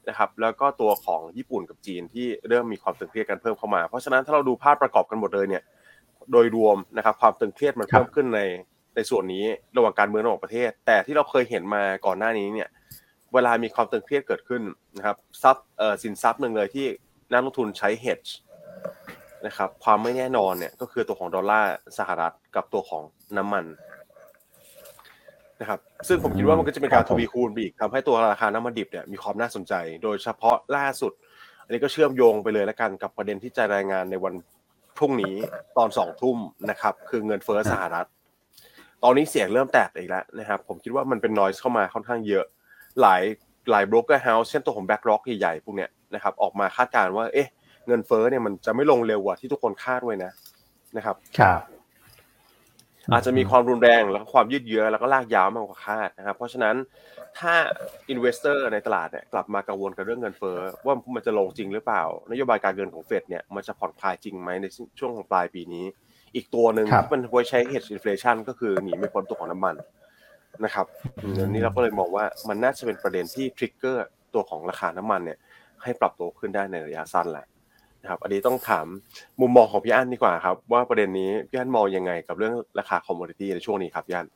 [0.08, 5.62] นะครับ แล้วก็ตัวของญี่ปุ่นกับจีนที่เริ่มมีความตึงเครียดกันเพิ่มเข้ามา เพราะฉะนั้นถ้าเราดูภาพประกอบกันหมดเลยเนี่ย
[6.32, 8.40] โดยรวมนะครับ ความตึงเครียดมันเพิ่มขึ้นใน
[8.94, 9.44] ในส่วนนี้
[9.76, 12.68] ระหว่างการเมืองระหว่างประเทศ แต่ที่เราเคยเห็นมาก่อนหน้านี้เนี่ย
[13.34, 14.62] เวลามีความตึงเครียดเกิดขึ้น
[14.96, 16.86] นะครับซับเอ่อสินทรัพย์หนึ่งเลยที่
[17.32, 18.30] นักลงทุนใช้ hedge
[19.46, 23.02] นะครับ ความไม่แน่นอนเนี่ยก็คือตัวของดอลลาร์สหรัฐกับตัวของ
[23.36, 23.64] น้ำมัน
[25.60, 31.12] นะครับ ซึ่งผมคิดว่ามันก็จะเป็นการทวีคูณไปอีกทำให้ตัวราคาน้ำมันดิบเนี่ยมีความน่าสนใจ โดยเฉพาะล่าสุด
[31.64, 34.34] อันนี้ก็เชื่อมโยงไปเลยแล้วกันกับประเด็นที่จะรายงานในวัน
[34.98, 35.34] พรุ่งนี้
[35.76, 36.38] ตอนสองทุ่ม
[36.70, 38.08] นะครับ คือเงินเฟ้อสหรัฐ
[39.02, 42.44] ตอนนี้เสียงเริ่มแตกอีกแล้วนะครับ ผมคิดว่ามันเป็น noise เข้ามาค่อนข้างเยอะ
[43.00, 43.22] หลาย
[43.70, 47.48] หลาย broker house เช่นตัวของ BlackRock ใหญ่ๆพวกเนี้ยนะครับ ออกมาคาดการณ์ว่า เอ๊ะ
[47.86, 50.32] เงินเฟ้อเนี่ยมันจะไม่ลงเร็วกว่าที่ทุกคนคาดไว้นะ
[50.96, 51.60] นะครับ ครับ
[53.12, 56.76] อาจจะมีความรุนแรงแล้วก็ความยืดเยื้อแล้วก็ลากยาวมากกว่าคาดนะครับ เพราะฉะนั้น
[57.38, 57.54] ถ้า
[58.08, 64.66] investor ในตลาดเนี่ยกลับมากังวลกับเรื่องเงินเฟ้อว่ามันจะลงจริงหรือเปล่า นโยบายการเงินของเฟดเนี่ยมันจะผ่อนคลายจริงไหมใน
[64.98, 65.84] ช่วงของปลายปีนี้
[66.34, 69.74] อีกตัวหนึ่งที่มันไว้ใช้ hedge inflation ก็คือหนีไม่พ้นตัวของน้ำมัน
[70.64, 70.86] นะครับ
[71.42, 75.38] อันนี้เราก็เลยมองว่ามันน่าจะเป็นประเด็นที่ triggerตัวของราคาน้ำมันเนี่ย
[75.82, 77.46] ให้ปรับตัวขึ้นได้ในระยะสั้นแหละ
[78.06, 78.86] นะครับอันนี้ต้องถาม
[79.40, 84.28] มุมมองของพี่อั้นดีกว่าครับ ว่าประเด็นนี้พี่อั้นมองยังไงกับเรื่องราคา commodity ในช่วงนี้ครับพี่อั้น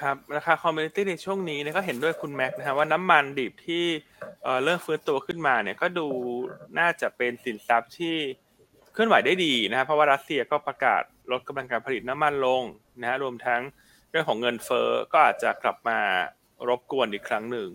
[0.00, 3.84] ครับราคา commodity ในช่วงนี้เนี่ยก็เห็นด้วยคุณแม็กนะฮะว่าน้ำมันดิบที่
[4.42, 6.06] เอ่อเริ่มฟื้นตัวขึ้นมาเนี่ยก็ดู
[6.78, 8.16] น่าจะเป็นสินทรัพย์ที่
[8.92, 12.62] เคลื่อนไหวได้ดีนะฮะเพราะว่ารัสเซียก็ประกาศลดกำลังการผลิตน้ำมันลง
[13.00, 13.60] นะฮะรวมทั้ง
[14.10, 15.98] เรื่องของเงินเฟ้อก็อาจจะกลับมา
[16.68, 17.68] รบกวนอีกครั้งหนึ่ง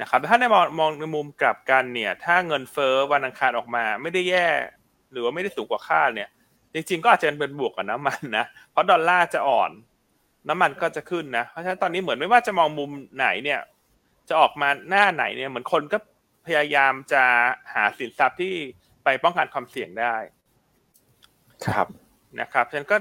[0.00, 4.48] นะครับถ้าในมองมองในมุมกลับกันเนี่ย ถ้าเงินเฟ้อวันอังคารออกมา ไม่ได้แย่
[5.12, 6.28] หรือว่าไม่ได้สูงกว่าคาดเนี่ย
[6.74, 9.70] จริงๆ ก็อาจจะเป็นบวกกับน้ำมันนะ เพราะดอลลาร์จะอ่อน
[10.48, 13.60] น้ำมันก็จะขึ้นนะ เพราะฉะนั้นตอนนี้เหมือนไม่ว่าจะมองมุมไหนเนี่ย
[14.28, 15.98] จะออกมาหน้าไหนเนี่ยเหมือนคนก็
[16.46, 17.24] พยายามจะ
[17.74, 18.54] หาสินทรัพย์ที่
[19.04, 20.16] ไปป้องกันความเสี่ยงได้
[21.66, 21.86] ครับ
[22.40, 22.96] นะครับฉะนั้นก็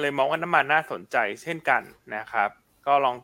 [0.00, 1.82] เลยมองว่าน้ำมันน่าสนใจเช่นกัน
[2.16, 2.50] นะครับ
[2.86, 3.16] ก็ลอง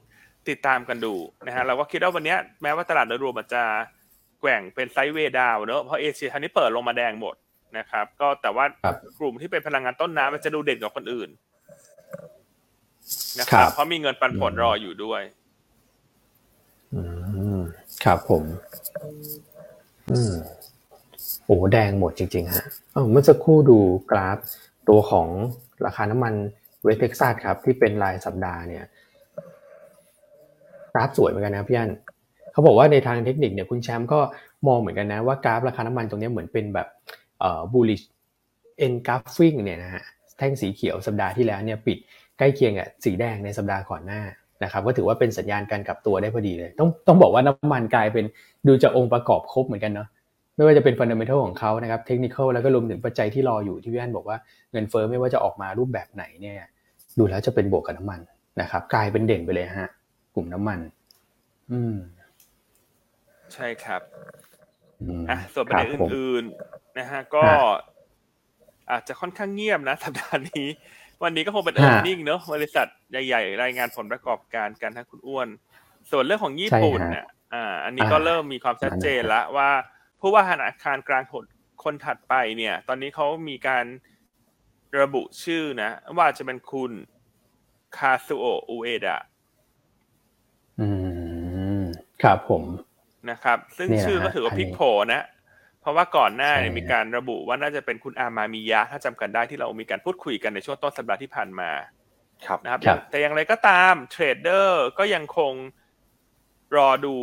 [0.50, 1.14] ติดตามกันดู
[1.47, 3.62] นะฮะเราก็คิดว่าวันนี้แม้ว่าตลาดโดยรวมมันจะ
[4.40, 7.35] แกว่งเป็นไซด์เวย์ดาวเนอะเพราะเอเชียทันนี้เปิดลงมาแดงหมด
[7.78, 8.64] นะครับ ก็แต่ว่า
[9.19, 11.31] กลุ่มที่เป็นพลังงานต้นน้ำมันจะดูเด่นกว่าคนอื่น
[13.38, 15.23] นะครับ เพราะมีเงินปันผลรออยู่ด้วย
[16.95, 17.02] อื
[17.59, 17.61] ม
[18.05, 18.45] ครับผม
[20.11, 20.35] อืม
[21.47, 23.78] โอ้แดงหมดจริง ๆ ฮะเออเมื่อสักครู่ดู
[24.11, 24.38] กราฟ
[24.88, 25.28] ตัวของ
[25.85, 26.35] ราคาน้ำมัน
[26.83, 29.08] West Texas ครับ ที่เป็นรายสัปดาห์เนี่ยก
[30.99, 31.90] ราฟสวยเหมือนกันนะพี่อัน
[32.52, 34.21] เขาบอกว่าในทางเทคนิคเนี่ยคุณแชมป์ก็
[34.67, 36.88] มองเหมือนกันนะว่ากราฟราคาน้ำมันตรงนี้เหมือนเป็นแบบ
[37.40, 38.05] เอ่อ bullish
[38.87, 40.02] engulfing เนี่ยนะฮะ
[40.38, 41.99] แท่งสีเขียวสัปดาห์ที่แล้วเนี่ยปิด
[42.38, 44.23] ใกล้เคียงกับสีแดงในสัปดาห์ก่อนหน้า
[44.64, 48.25] นะครับก็ถือว่าเป็นสัญญาณการกลับตัวได้พอดีเลย ต้องต้องบอกว่าน้ำมันกลายเป็น
[48.67, 50.09] ดูจะองค์ประกอบครบเหมือนกันเนาะ
[50.57, 54.37] ไม่ว่าจะเป็นฟันเดเมทัลของเขานะครับเทคนิคแล้วก็รวมถึงปัจจัยที่รออยู่ที่พี่อันบอกว่า
[54.73, 56.57] เงินเฟ้อไม่ว่าจะออกมารูปแบบไหนเนี่ย
[57.19, 58.21] ดูแล้วจะเป็นบวกกับน้ำมัน
[58.61, 59.90] นะครับกลายเป็นเด่นไปเลยฮะ
[60.38, 60.80] ลุ่มน้ำมัน
[61.73, 61.97] อืม
[63.54, 64.02] ใช่ครับ
[65.00, 67.57] อืมอะส่วนประเด็นครับผมอื่นๆนะฮะ ก็ฮะ
[68.90, 70.68] อาจจะค่อนข้างเงียบนะสัปดาห์นี้
[71.23, 75.49] วันนี้ก็คงเป็นฮะเอ r n ร์ g เนอะบริษัทใหญ่ๆ รายงานผลประกอบการกันทั้งคุณอ้วน
[76.11, 79.71] ส่วนเรื่องของญี่ปุ่นใช่ฮะเนี่ยอ่า อันนี้ก็อ่าเริ่มมีความชัดเจนแล้วว่า
[80.21, 81.45] ผู้ว่าธนาคารกลางคน
[81.85, 83.85] คนถัดไปเนี่ย ตอนนี้เขามีการ
[85.01, 86.92] ระบุชื่อนะ ว่าจะเป็นคุณ
[87.96, 89.18] คาซูโอะอุเอดะ
[90.81, 90.88] อื
[91.79, 91.81] ม
[92.23, 92.64] ครับผม
[93.31, 94.81] นะครับ ซึ่งเนี่ยชื่อก็ฮะถือว่าอันพนี้ลิกโผ
[95.12, 95.25] นะ
[95.81, 101.71] เพราะว่าก่อนหน้าเนี่ยใช่มีการระบุว่าน่าจะเป็นคุณอามามิยะถ้าจำกันได้ที่เรามีการพูดคุยกันในช่วงต้นสัปดาห์ที่ผ่านมา
[102.47, 105.53] ครับนะครับครับ แต่อย่างไรก็ตาม trader ก็ยังคง
[106.77, 107.14] รอดู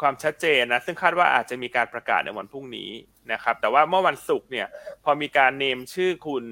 [0.00, 2.90] ความชัดเจนนะ ซึ่งคาดว่าอาจจะมีการประกาศในวันพรุ่งนี้
[3.32, 4.66] นะครับ แต่ว่าเมื่อวันศุกร์เนี่ย
[5.04, 6.44] พอมีการ name ชื่อคุณ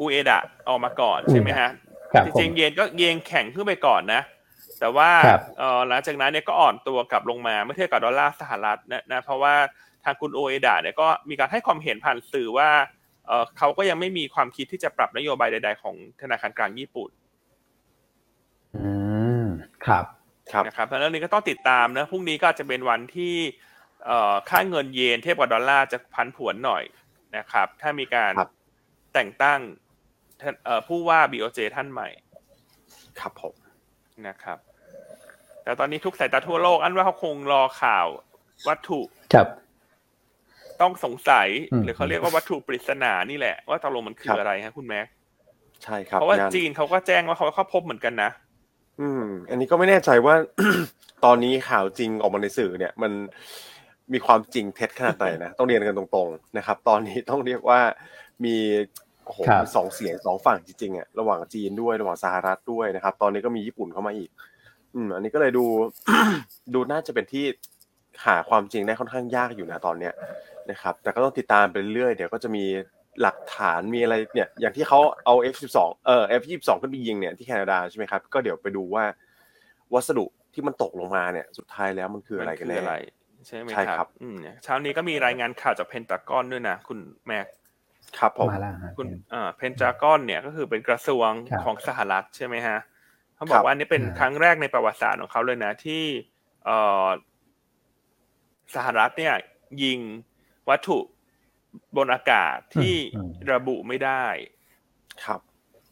[0.00, 4.22] อุเอดะออกมาก่อนใช่ไหมฮะครับ จผม จริงๆเยนก็เยนแข็งขึ้นไปก่อนนะ
[4.80, 9.54] แต่ว่าครับเออหลังจากนั้นเนี่ยก็อ่อนตัวกลับลงมาเมื่อเทียบกับดอลลาร์สหรัฐนะนะเพราะว่า
[10.04, 12.68] ทางคุณโอเอดะเนี่ยก็มีการให้ความเห็นผ่านสื่อว่า
[13.26, 17.10] เออเขาก็ยังไม่มีความคิดที่จะปรับนโยบายใด ๆ ของธนาคารกลางญี่ปุ่น
[18.76, 18.90] อื
[19.44, 19.46] ม
[19.86, 20.04] ครับ
[20.52, 23.34] ครับ นะครับเพราะฉะนั้นนี้ก็ต้องติดตามนะ พรุ่งนี้ก็อาจจะเป็นวันที่
[24.04, 26.84] เอ่อค่าเงินเยนเทียบกับดอลลาร์จะพันผวนหน่อย
[27.36, 28.50] นะครับ ถ้ามีการครับ
[29.14, 29.60] แต่งตั้ง
[30.42, 32.08] ท่านเอ่อผู้ว่า BOJ ท่านใหม่
[33.20, 33.54] ครับผม
[34.28, 34.58] นะครับ
[35.64, 38.06] แต่ตอนนี้ทุกสายตาทั่วโลก อันว่าเขาคงรอข่าว
[38.68, 39.00] วัตถุ
[39.34, 39.48] ครับ
[40.80, 45.06] ต้องสงสัยอืมหรือเขาเรียกว่าวัตถุปริศนานี่แหละ ว่าตกลงมันคืออะไรฮะคุณแม็ก
[45.84, 48.30] ใช่ครับเพราะว่างั้นจีนเขาก็แจ้งว่าเขาเขาพบเหมือนกันนะ
[49.00, 50.34] อืม อันนี้ก็ไม่แน่ใจว่า
[51.24, 53.12] ตอนนี้ข่าวจริงออกมาในสื่อเนี่ย มัน
[54.12, 57.80] มีความจริงเท็จขนาดไหนนะ ต้องเรียนกันตรงๆนะครับ ตอนนี้ต้องเรียกว่า
[58.44, 58.56] มี
[59.30, 64.30] โอ้โหครับมีสองเสียงสองฝั่งจริงๆอะระหว่างจีนด้วยระหว่างสหรัฐด้วยนะครับ ตอนนี้ก็มีญี่ปุ่นเข้ามาอีก
[64.94, 65.64] อืมอันนี้ก็เลยดู
[66.74, 67.44] ดูน่าจะเป็นที่
[68.26, 70.14] หาความจริงได้ค่อนข้างยากอยู่นะตอนเนี้ย
[70.70, 72.64] นะครับ แต่ก็ต้องติดตามไปเรื่อยๆเดี๋ยวก็จะมี
[73.20, 79.04] หลักฐานมีอะไรเนี่ย อย่างที่เขาเอา F12 เอ่อ F22 ขึ้นไปยิงเนี่ยที่แคนาดาใช่ไหมครับ ก็เดี๋ยวไปดูว่า
[79.94, 82.94] วัสดุที่มันตกลงมาเนี่ย สุดท้ายแล้วมันคืออะไรกันมัแน่อะไร
[83.46, 87.46] ใช่ไหมใช่คครัรับบอืมเนี่ยเช้านี้ก็มีรายงานข่าวจากเพนตากอนด้วยนะ คุณแม็ก
[88.18, 92.78] ครับผมมาแล้วฮะคุณอ่าเพนจากอนเนี่ยก็คือเป็นกระทรวงครับของสหรัฐใช่ไหมฮะ
[93.34, 96.04] เขาบครัอกบว่าอันนี้เป็นอ่าครั้งแรกในประวัติศาสตร์ของเขาเลยนะที่
[96.64, 97.08] เอ่อ
[98.74, 99.34] สหรัฐเนี่ย
[99.82, 100.00] ยิง
[100.68, 100.98] วัตถุ
[101.96, 104.24] บนอากาศที่อืมระบุไม่ได้
[105.24, 105.40] ครับ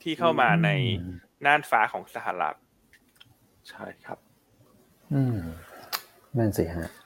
[0.03, 1.16] ที่เข้ามาในอืม
[1.47, 2.57] น่านฟ้าของสหรัฐ
[3.68, 4.18] ใช่ครับ
[5.14, 5.38] อืม
[6.38, 6.98] นั่นสิฮะอืม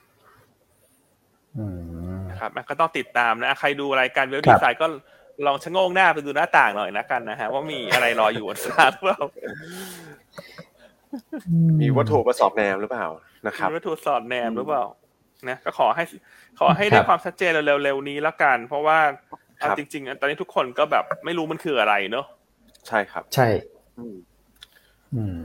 [2.31, 4.87] นะครับมันก็ต้องติดตามนะ ใครดูรายการเว็บครัดีบไซน์ก็
[5.47, 9.21] ลองชะโงงหน้าไปดูหน้าต่างหน่อยนะกันนะฮะว่ามีอะไรรออยู่บนฟ้าหรือเปล่า
[11.81, 13.07] มีวัตถุประสอบแนมหรือเปล่า
[13.47, 14.85] นะครับมีวัตถุสอดแนมหรือเปล่า
[15.49, 16.05] นะก็ขอให้
[16.61, 18.99] ขอให้คได้รับความชัดเจนเร็วๆนี้แล้วกัน เพราะว่า
[19.61, 22.27] ครัเอาบจริง ๆ ตอนนี้ทุกคนก็แบบไม่รู้มันคืออะไรเนอะ
[22.89, 23.47] ใช่ครับ ใช่
[23.99, 25.37] อืม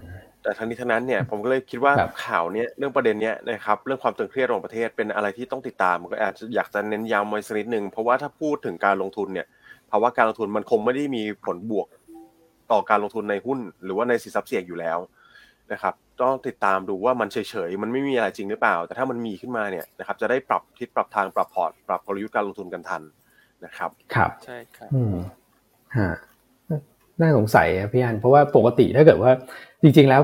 [0.48, 1.94] แต่ทั้งนี้ทั้งนั้นเนี่ยผมก็เลยคิดว่า
[2.26, 9.48] ข่าวเนี้ยเรื่องประเด็นเนี้ยนะครับเรื่องความตึงเครียดของประเทศเป็นอะไรที่ต้องติดตามก็อาจจะอยากจะเน้นย้ำไว้สักนิดนึงเพราะว่าถ้าพูดถึงการลงทุนเนี่ย
[9.92, 11.88] ภาวะการลงทุนมันคงไม่ได้มีผลบวก
[12.72, 14.98] ต่อการลงทุนในหุ้น หรือว่าในสินทรัพย์เสี่ยงอยู่แล้ว
[15.72, 23.04] นะครับต้องติดตามดูว่ามันเฉยๆมันไม่มีอะไรจริงหรือเปล่า แต่ถ้ามันมีขึ้นมาเนี่ยนะครับจะได้ปรับทิศปรับทางปรับพอร์ตปรับกลยุทธ์การลงทุนกันทัน
[23.66, 25.16] นะครับ ครับใช่ครับอืม
[25.98, 26.10] ฮะ
[27.22, 29.32] น่าสงสัยพี่อันเพราะว่าปกติถ้าเกิดว่า
[29.82, 30.22] จริง ๆ แล้ว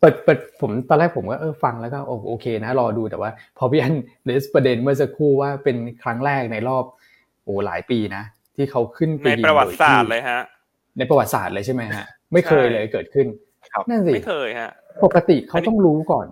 [0.00, 3.94] เปิดเปิดผมตอนแรกผมก็เออฟังแล้วก็โอเคนะรอดูแต่ว่า พอพี่อัน
[4.24, 6.84] เลสประเด็นเมื่อสักครู่ว่าเป็นครั้งแรกในรอบ
[7.44, 8.22] โอ้หลายปีนะ
[8.56, 10.40] ที่เขาขึ้นในประวัติศาสตร์เลยฮะ
[10.98, 13.26] ในประวัติศาสตร์เลยใช่ไหมฮะ ไม่เคยเลยเกิดขึ้น
[13.88, 14.70] นั่นสิไม่เคยฮะ
[15.04, 16.26] ปกติเขาต้องรู้ก่อน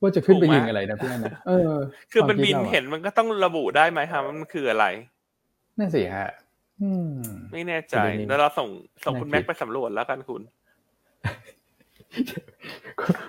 [0.00, 1.72] ว่าจะขึ้นไปยิงอะไรนะพี่อันนะเออ
[2.12, 4.86] คือมันบินเห็นมันก็ต้องระบุได้ไหมครับมันคืออะไร
[5.78, 6.30] นั่นสิฮะ
[7.52, 7.96] ไม่แน่ใจ
[8.28, 8.68] แล้วเราส่ง
[9.04, 10.42] ส่งคุณแม็กไปสำรวจแล้วกันคุณ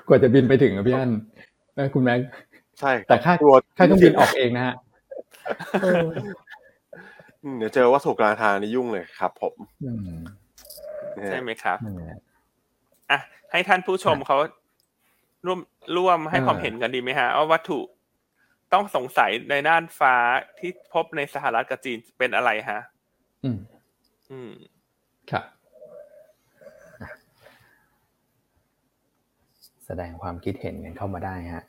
[0.07, 1.11] กว่าจะบินไปถึงพี่อัน
[1.77, 2.19] นะคุณแม็ก
[2.79, 4.75] ใช่ แต่ค่าตัวค่าเครื่องบินออกเองนะฮะ
[7.57, 9.53] เดี๋ยวเจอว่าถูกกลางทางนี่ยุ่งเลยครับผม
[11.27, 11.77] ใช่ไหมครับ
[13.11, 13.19] อะ
[13.51, 14.37] ให้ท่านผู้ชมเขา
[15.45, 15.59] ร่วม
[15.97, 17.79] ร่วมให้ความเห็นกันดีไหมฮะว่าวัตถุ
[18.73, 20.15] ต้องสงสัยในด้านฟ้า
[20.59, 22.81] ที่พบในสหรัฐกับจีนเป็นอะไรฮะ
[23.43, 23.57] อืม
[24.31, 24.51] อืม
[25.31, 25.45] ครับ
[29.85, 31.63] แสดงความคิดเห็นกันเข้ามาได้ฮะ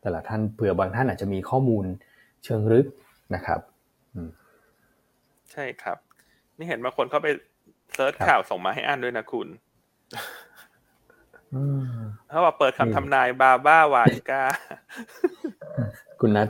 [0.00, 1.84] แต่ละท่านเผื่อบางท่านอาจจะมีข้อมูล
[2.44, 2.86] เชิงลึก
[3.34, 3.60] นะครับ
[4.14, 4.30] อืม
[5.52, 5.98] ใช่ครับ
[6.58, 7.28] นี่เห็นบางคนเข้าไป
[7.94, 9.48] เซิร์ชข่าวส่งมาให้อ่านด้วยนะคุณ
[12.28, 14.42] เขาบอกเปิดคำทำนายบาบ้าวานกา
[16.20, 16.48] คุณนัท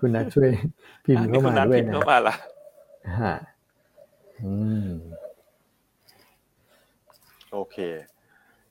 [0.00, 0.48] คุณนัทช่วย
[1.04, 2.34] พิมพ์เข้ามาด้วยนะเข้ามาละ
[3.20, 3.34] ฮะ
[4.44, 4.54] อื
[4.86, 4.88] ม
[7.52, 7.76] โอเค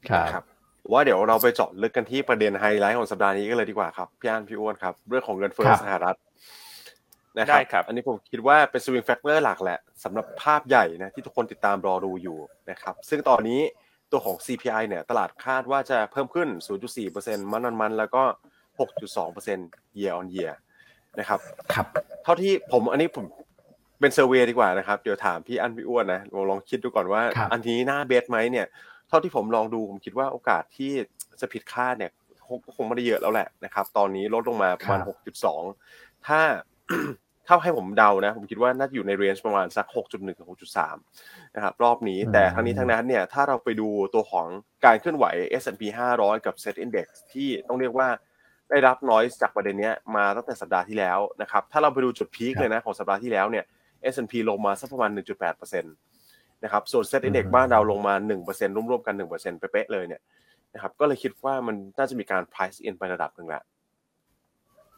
[0.10, 0.44] ครับ
[0.92, 6.18] ว่าเดี๋ยวเราไปเจาะลึกกันที่ประเด็นไฮไลท์ของสัปดาห์นี้กันเลยดีกว่าครับพี่อันพี่อ้วนครับ เรื่องของเงินเฟ้อสหรัฐ
[7.40, 12.38] นะครับอันนี้ผมคิดว่าเป็น swing factor หลักแหละสำหรับภาพใหญ่นะที่ทุกคนติดตามรอดูอยู่
[12.70, 13.60] นะครับซึ่งตอนนี้
[14.12, 16.48] ตัวของ CPI เนี่ยตลาดคาดว่าจะเพิ่มขึ้น
[17.00, 18.24] 0.4%มันมันมันแล้วก็
[18.78, 20.54] 6.2% year on year
[21.20, 21.40] นะครับ
[21.74, 21.86] ครับ
[22.24, 23.26] เท่าที่ผมอันนี้ผม
[24.00, 27.22] เป็นเซอร์เวยดีกว่านะครับ เดี๋ยวถามพี่อันพี่อ้วนนะลองคิดดูก่อนว่า
[27.52, 28.68] อันนี้น่าเบสไหมเนี่ย
[29.10, 30.92] เท่าที่ผมลองดูผมคิดว่าโอกาสที่
[31.42, 32.12] จะผิดคาดเนี่ย
[32.76, 35.00] คงไม่ได้เยอะแล้วแหละนะครับ ตอนนี้ลดลงมาประมาณ
[35.64, 36.40] 6.2 ถ้า
[37.48, 40.50] ถ้าให้ผมเดานะ ผมคิดว่าน่าจะอยู่ในเรนจ์ประมาณสัก 6.1ถึง
[40.92, 44.48] 6.3 นะครับ รอบนี้แต่ทั้งนี้ทั้งนั้นเนี่ย ถ้าเราไปดูตัวของ
[44.86, 45.26] การเคลื่อนไหว
[45.62, 45.84] S&P
[46.16, 48.08] 500 กับ Set Index ที่ต้องเรียกว่า
[48.74, 53.66] ได้รับน้อยจากประเด็นนี้มาตั้งแต่สัปดาห์ที่แล้วนะครับถ้าเราไปดูจุดพีคเลยนะของสัปดาห์ที่แล้วเนี่ย
[54.14, 58.14] S&P ลงมาสักประมาณ 1.8%นะครับส่วน Set Index บ้านเราลงมา
[58.46, 60.22] 1%ร่วมๆกัน 1%เป๊ะๆเลยเนี่ย
[60.74, 63.64] นะครับก็เลยคิดว่ามันน่าจะมีการ price in ไประดับหนึ่งแล้ว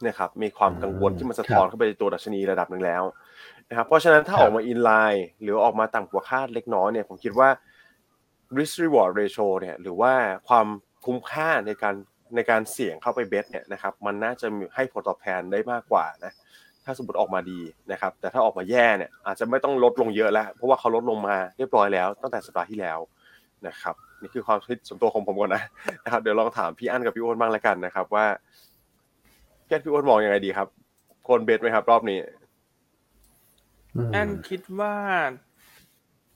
[0.06, 3.02] นะครับมีความกังวลที่มันสะท้อนเข้าไปในตัวดัชนีระดับหนึ่งแล้ว
[3.68, 7.48] นะครับเพราะฉะนั้นถ้าออกมาอินไลน์หรือออกมาต่ำกว่าคาดเล็กน้อยเนี่ยผมคิดว่า
[8.58, 10.12] risk reward ratio เนี่ยหรือว่า
[10.48, 10.66] ความ
[11.04, 11.94] คุ้มค่าในการ
[12.34, 16.32] ในการเสี่ยงเข้าไปเบสเนี่ยนะครับมันน่าจะให้ผลตอบแทนได้มากกว่านะ
[16.84, 17.60] ถ้าสมมติออกมาดี
[17.92, 22.98] นะครับแต่ถ้าออกมาแย่เนี่ยอาจจะไม่ต้องลดลงเยอะแล้ว เพราะว่าเขาลดลงมาเรียบร้อยแล้วตั้งแต่สัปดาห์ที่แล้ว
[23.68, 25.62] นะครับนี่คือความคิดส่วนตัวของผมก่อนนะ
[26.04, 28.26] นะครับเดี๋ยวลองถามพี่อั้นกับพี่อ้นบ้างแล้วกันนะครับว่า
[29.66, 30.68] แค่พี่อ้วนมองยังไงดีครับ
[31.28, 32.18] คนเบสไหมครับ รอบนี้
[34.14, 34.94] อันคิดว่า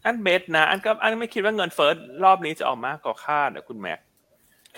[0.04, 1.92] อันเบสนะอันก็อันไม่คิดว่าเงินเฟ้อ
[2.24, 4.00] รอบนี้จะออกมากกว่าคาดนะคุณแม็ก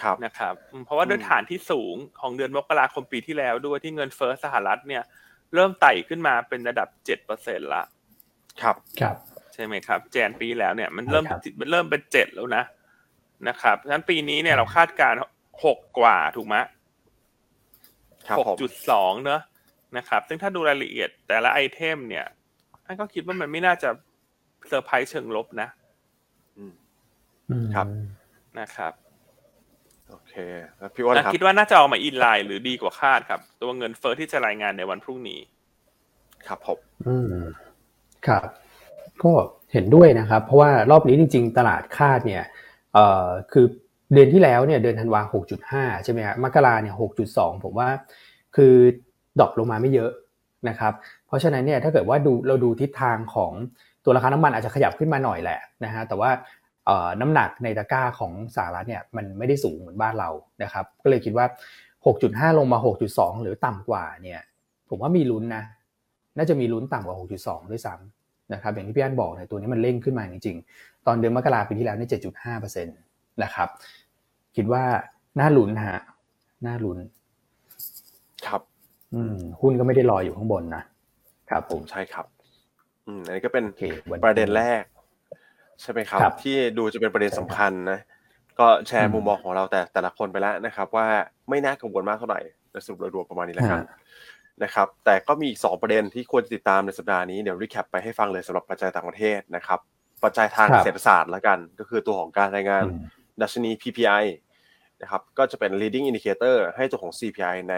[0.01, 5.03] ครับนะครับเพราะว่าด้วยฐานที่สูงของเดือนมกราคมปีที่แล้วด้วยที่เงินเฟ้อสหรัฐเนี่ย
[5.55, 7.83] เริ่มไต่ขึ้นมาเป็นระดับเจ็ดเปอร์เซ็นต์ละ
[8.63, 9.17] ครับครับ
[9.55, 11.25] ใช่ไหมครับ แจนปีแล้วเนี่ยมันเริ่ม
[11.61, 12.65] มันเริ่มเป็นเจ็ดแล้วนะ
[13.49, 15.15] นะครับฉะนั้นปีนี้เนี่ยเราคาดการ
[15.65, 16.57] หกกว่าถูกไหม
[18.39, 19.41] หกจุดสองเนอะ
[19.97, 22.27] นะครับ ซึ่งถ้าดูรายละเอียดแต่ละ item เนี่ย
[22.85, 23.91] ท่านก็คิดว่ามันไม่น่าจะ
[24.69, 25.69] เซอร์ไพรส์เชิงลบนะ
[27.75, 27.87] ครับ
[28.61, 28.93] นะครับ
[30.13, 30.35] โอเค
[30.79, 35.41] แล้วพี่อ้นครับคิดว่าน่าจะออกมา in line หรือดีกว่าคาดครับ ตัวเงินเฟ้อที่จะรายงานในวันพรุ่งนี้
[36.47, 37.35] ครับผมอืม
[38.27, 38.49] ครับ
[39.23, 39.33] ก็
[39.73, 42.45] เห็นด้วยนะครับ เพราะว่ารอบนี้จริง ๆ ตลาดคาดเนี่ย
[42.95, 43.67] เอ่อคือ
[44.13, 45.21] เดือนที่แล้วเนี่ยเดือนธันวา
[45.63, 46.95] 6.5 ใช่ไหมครับมกราเนี่ย
[47.29, 47.89] 6.2 ผมว่า
[48.57, 48.75] คือ
[49.39, 50.11] ดรอปลงมาไม่เยอะ
[50.69, 50.93] นะครับ
[51.27, 53.53] เพราะฉะนั้นเนี่ยถ้าเกิดว่าดูเราดูทิศทางของ
[54.05, 56.31] ตัวราคาน้ำมันอาจจะขยับขึ้นมาหน่อยแหละนะฮะแต่ว่า
[57.21, 60.31] น้ำหนักในตะกร้าของสหรัฐเนี่ยมันไม่ได้สูงเหมือนบ้านเรา
[60.63, 61.47] นะครับ ก็เลยคิดว่า
[62.07, 62.79] 6.5 ลงมา
[63.11, 64.41] 6.2 หรือต่ำกว่าเนี่ย
[64.89, 65.63] ผมว่ามีลุ้นนะ
[66.37, 67.95] น่าจะมีลุ้นต่ำกว่า 6.2 ด้วยซ้
[68.53, 72.91] นะครับอย่างที่พี่อันบอกเนี่ยตัวนี้มันเร่งขึ้นมาจริงๆ ตอนเดือนมกราปีที่แล้วนี่เจ็ดจุดห้าเปอร์เซ็นต
[73.43, 73.69] นะครับ
[74.57, 74.83] คิดว่า
[75.41, 76.01] น่าลุ้นฮะ
[76.67, 76.99] น่าลุ้น
[78.47, 78.61] ครับ
[79.15, 80.83] อืมหุ้นก็ไม่ได้ลอยอยู่ข้างบนนะ
[81.51, 82.27] ครับผมใช่ครับ
[83.07, 84.83] อืมอันนี้ก็เป็นโอเควันประเด็นแรก
[85.83, 88.01] ใช่ไหมครับครับ ที่ดูจะเป็นประเด็นสำคัญนะ
[88.59, 91.07] ก็แชร์มุมมองของเราแต่แต่ละคนไปแล้วนะครับ ว่า
[91.49, 92.41] ไม่น่ากังวลมากเท่าไหร่
[92.71, 93.99] ในสรุปโดยรวมประมาณนี้แล้วกันฮะ
[94.63, 99.79] นะครับ แต่ก็มีอีกสองประเด็นที่ควรติดตามในสัปดาห์นี้เดี๋ยวรีแคปไปให้ฟังเลยสำหรับปัจจัยต่างประเทศนะครับ
[100.25, 103.03] ปัจจัยทางครับเศรษฐศาสตร์แล้วกัน ก็คือตัวของการรายงานอืม
[103.43, 104.25] ดัชนี PPI
[105.03, 107.75] นะครับก็จะเป็น leading indicator ให้ตัวของ CPI ใน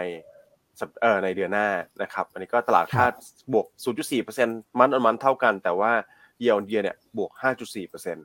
[0.79, 1.67] สัปเอ่อในเดือนหน้า
[2.01, 3.13] นะครับ อันนี้ก็ตลาดคาด
[3.53, 3.65] บวก
[4.23, 5.91] 0.4%มันออนมันเท่ากัน แต่ว่า
[6.41, 7.31] year on year เนี่ยบวก
[7.73, 8.17] 5.4%น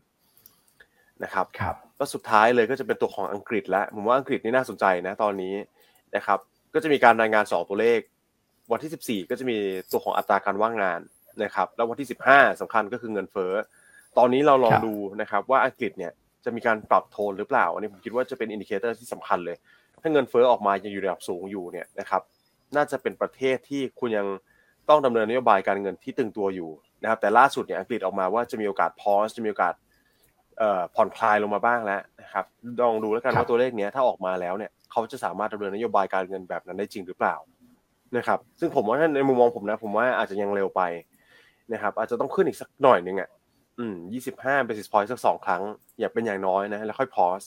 [1.27, 5.55] ะครับครับก็สุดท้ายเลยก็จะเป็นตัวของอังกฤษแล้วผมว่าอังกฤษนี่น่าสนใจนะตอนนี้
[6.17, 6.39] นะครับ
[6.75, 8.01] ก็จะมีการรายงาน 2 ตัวเลข
[8.73, 9.57] วันที่ 14 ก็จะมี
[9.93, 11.01] ตัวของอัตราการว่างงาน
[11.45, 13.53] นะครับ แล้ววันที่ 15สำคัญก็คือเงินเฟ้อ
[14.19, 16.13] ตอนนี้เราลองครับดูนะครับว่าอังกฤษเนี่ย
[16.45, 19.57] จะมีการปรับโทนหรือเปล่า อันนี้ผมคิดว่าจะเป็น indicator ที่สำคัญเลย
[20.03, 22.23] ถ้าเงินเฟ้อออกมายังอยู่ในระดับสูงอยู่เนี่ยนะครับ
[22.77, 24.27] น่าจะเป็นประเทศที่คุณยัง
[24.89, 26.71] ต้องดำเนินนโยบายการเงินที่ตึงตัวอยู่
[27.03, 29.75] นะครับแต่ล่าสุดเนี่ยอังกฤษออกมาว่าจะมีโอกาส pause จะมีโอกาส
[30.59, 32.45] เอ่อผ่อนคลายลงมาบ้างแล้วนะครับ
[32.81, 37.37] ลองดูแล้วกันครับว่าตัวเลขเนี้ยถ้าออกมาแล้วเนี่ยเขาจะสามารถดำเนินนโยบายการเงินแบบนั้นได้จริงหรือเปล่า
[38.17, 40.83] นะครับ ซึ่งผมว่าในมุมมองผมนะ ผมว่าอาจจะยังเร็วไป
[41.73, 43.29] นะครับ อาจจะต้องขึ้นอีกสักหน่อยหนึ่งอะ
[43.79, 45.63] อืมยี่สิบห้า basis point สักสองครั้ง
[45.99, 47.43] อย่าเป็นอย่างน้อยนะ แล้วค่อย pause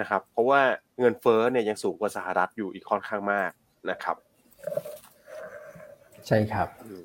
[0.00, 0.60] นะครับ เพราะว่า
[1.00, 3.50] เงินเฟ้อเนี่ยยังสูงกว่าสหรัฐอยู่อีกค่อนข้างมาก
[3.90, 4.16] นะครับ
[6.26, 7.04] ใช่ครับ อืม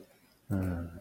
[0.51, 0.97] อืมโอ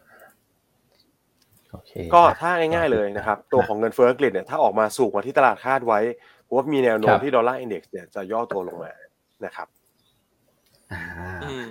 [2.15, 5.99] ก็ถ้าง่ายๆเลยนะครับ ตัวของเงินเฟ้ออังกฤษเนี่ยถ้าออกมาสูงกว่าที่ตลาดคาดไว้
[6.47, 8.91] ผมว่ามีแนวโน้มครับที่ Dollar Index เนี่ยจะย่อตัวลงมา
[9.45, 9.67] นะครับ
[10.91, 11.01] อ่า
[11.43, 11.67] อืม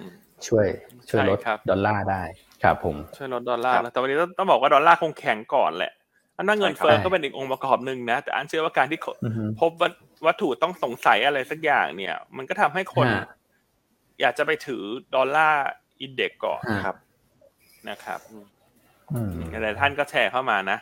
[0.46, 0.66] ช่วย
[1.10, 2.22] ช่วยลดใช่ครับดอลลาร์ได้
[2.62, 5.92] ครับผมช่วยลดดอลลาร์ครับนะแต่วันนี้ต้องต้องบอกว่าดอลลาร์คงแข็งก่อนแหละ
[6.38, 9.92] อันนั้นเงินใช่ครับเฟ้อก็เป็นอีกองค์ประกอบหนึ่งนะ แต่อันเชื่อว่าการที่อือฮึพบวัต
[10.26, 13.26] วัตถุต้องสงสัยอะไรสักอย่างเนี่ย มันก็ทำให้คนฮะ
[14.20, 14.82] อยากจะไปถือ
[15.14, 16.96] Dollar Index ก่อนอ่าครับ
[17.88, 18.44] นะครับอืม
[19.62, 20.78] หลายท่านก็แชร์เข้ามานะ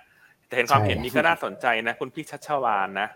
[0.47, 3.09] แต่เห็นความใช่เห็นนี้ก็น่าสนใจนะ คุณพี่ชัชวานนะ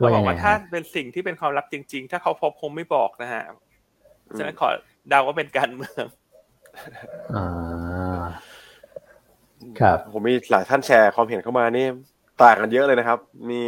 [0.00, 3.42] ว่าเขาบยัอกงไงว่าถ้าฮะเป็นสิ่งที่เป็นความลับจริง ๆ ถ้าเขาพบคงไม่บอกนะฮะ
[4.30, 4.68] อืมฉะนั้นขอ
[5.08, 6.04] เดาว่าเป็นการเมือง
[7.34, 8.22] อ่า
[9.80, 11.86] ครับ ผมมีหลายท่านแชร์ความเห็นเข้ามานี่
[12.42, 13.18] ต่างกันเยอะเลยนะครับ
[13.50, 13.62] มี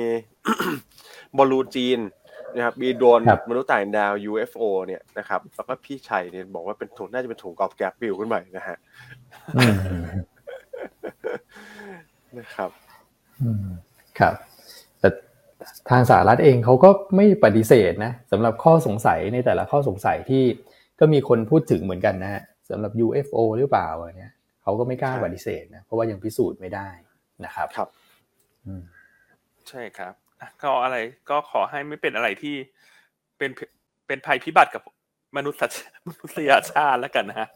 [1.37, 1.99] บอลลูนจีน
[2.55, 8.77] นะครับมีโดรนครับมนุษย์ต่างดาว UFO เนี่ยนะครับแล้วก็พี่ชัยเนี่ยบอกว่าเป็นถุงน่าจะเป็นถุงกอล์ฟแก๊ปปิวขึ้นไปนะฮะ
[9.57, 9.75] อืม
[12.39, 12.71] นะครับ
[13.43, 13.67] อืม
[14.19, 14.35] ครับ
[15.01, 15.09] แต่
[15.91, 20.45] ทางสหรัฐเองเขาก็ไม่ปฏิเสธนะสำหรับข้อสงสัยในแต่ละข้อสงสัยที่
[21.01, 26.89] ก็มีคนพูดถึงเหมือนกันนะฮะสำหรับ UFO หรือเปล่าอะไรเนี่ยเขาก็ไม่กล้าใช่ปฏิเสธนะเพราะว่ายังพิสูจน์ไม่ได้
[27.45, 27.89] นะครับครับ
[28.67, 28.83] อืม
[29.69, 30.97] ใช่ครับอะก็อะไร
[31.31, 32.55] ก็ขอให้ไม่เป็นอะไรที่
[33.39, 33.51] เป็น
[34.07, 34.83] เป็นภัยพิบัติกับ
[35.37, 35.75] มนุษย
[36.09, 37.49] มนุษยชาติแล้วกันนะฮะ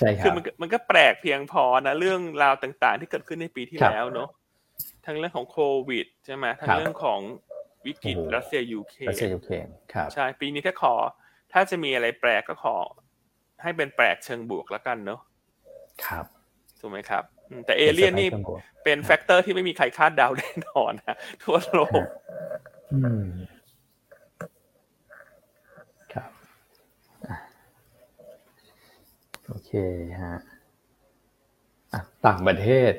[0.00, 4.28] ใช่ครับคือบมันก็มันก็แปลกเพียงพอนะเรื่องราวต่างๆ ที่เกิดขึ้นในปีที่ครับแล้วเนาะ
[5.06, 5.58] ทั้งเรื่องของโค
[5.88, 7.20] วิดใช่ไหมทั้งครับเรื่องของ
[7.86, 10.94] วิกฤตโอ้โหรัสเซียยูเครรัสเซียนยูเครนครับใช่ปีนี้ถ้าขอ
[11.52, 12.76] ถ้าจะมีอะไรแปลกก็ขอ
[13.62, 15.20] ให้เป็นแปลกเชิงบวกแล้วกันเนาะ
[16.06, 16.26] ครับ
[16.80, 22.02] ถูกไหมครับอืมแต่เอเลี่ยนนี่เป็นสไตล์เชิงบวกเป็น factor ที่ไม่มีใครคาดเดาแน่นอนนะทั่วโลก
[22.92, 23.24] อืม
[26.14, 26.30] ครับ
[27.28, 27.36] อะ
[29.50, 29.72] โอเค
[30.22, 30.36] ฮะ
[31.92, 32.92] อะต่างประเทศ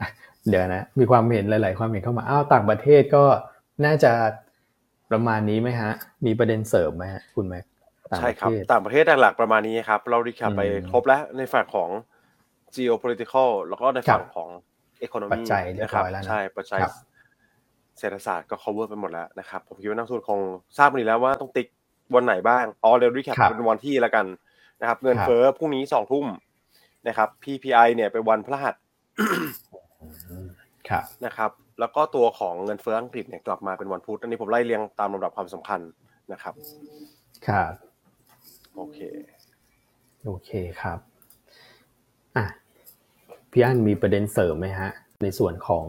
[0.00, 0.08] อะ
[0.48, 3.24] เดี๋ยวนะ มีความเห็นหลาย ๆ ความเห็นเข้ามาอ้าวต่างประเทศก็
[3.84, 4.12] น่าจะ
[5.10, 5.90] ประมาณนี้ไหมฮะ
[6.26, 7.64] มีประเด็นเสริมไหมฮะคุณแม็ก
[8.10, 11.90] ต่างใช่ประครับเทศต่างประเทศหลักๆประมาณนี้ครับ เรารีแคปไปอืมครบแล้วในฝั่งของ
[12.74, 14.50] geopolitical แล้วก็ในฝั่งครับของ
[15.04, 16.94] economy ปัจจัยเรียบนะครัร้อยแล้วนะใช่ปัจจัยครับ
[17.98, 20.40] เศรษฐศาสตร์ก็ cover ไปหมดแล้วนะครับ ผมคิดว่านักลงทุนคง
[20.78, 21.66] ทราบมาดีแล้วว่าต้องติ๊ก
[22.14, 24.26] วันไหนบ้างอ๋อเดี๋ยวรีแคปครับเป็นวันที่แล้วกัน
[24.82, 26.26] นะครับ เงินครับเฟ้อพรุ่งนี้สองทุ่ม
[27.08, 28.74] นะครับ PPI เนี่ยเป็นวันพฤหัส
[30.30, 30.48] อืม
[30.88, 35.80] ครับนะครับ แล้วก็ตัวของเงินเฟ้ออังกฤษเนี่ยกลับมาเป็นวันพุธอันนี้ผมไล่เรียงตามลำดับความสำคัญ
[36.32, 36.54] นะครับ
[37.48, 37.72] ครับ
[38.76, 38.98] โอเค
[40.24, 40.98] โอเคครับ
[42.36, 42.46] อะ
[43.50, 44.90] พี่อั้นมีประเด็นเสริมไหมฮะ
[45.22, 45.86] ในส่วนของ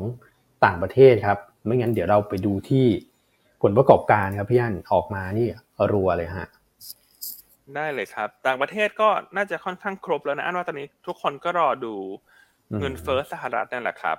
[0.66, 2.86] ต่างประเทศครับ ไม่งั้นเดี๋ยวเราไปดูที่
[3.62, 5.48] ผลประกอบการครับพี่อั้นออกมานี่
[5.92, 6.48] รัวเลยฮะ
[7.76, 11.96] ได้เลยครับ ต่างประเทศก็น่าจะค่อนข้างครบแล้วนะอันว่าตอนนี้ทุกคนก็รอดู
[12.72, 14.18] อืมเงินเฟ้อสหรัฐนั่นแหละครับ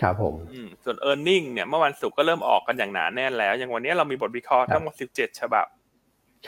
[0.00, 5.66] ครับผมอืมส่วน e a r n i n g เนี่ยเมื่อวันศุกร์ก็เริ่มออกกันอย่างหนาแน่นแล้ว อย่างวันนี้เรามีบทวิเคราะห์ครับทั้งหมด17 ฉบับ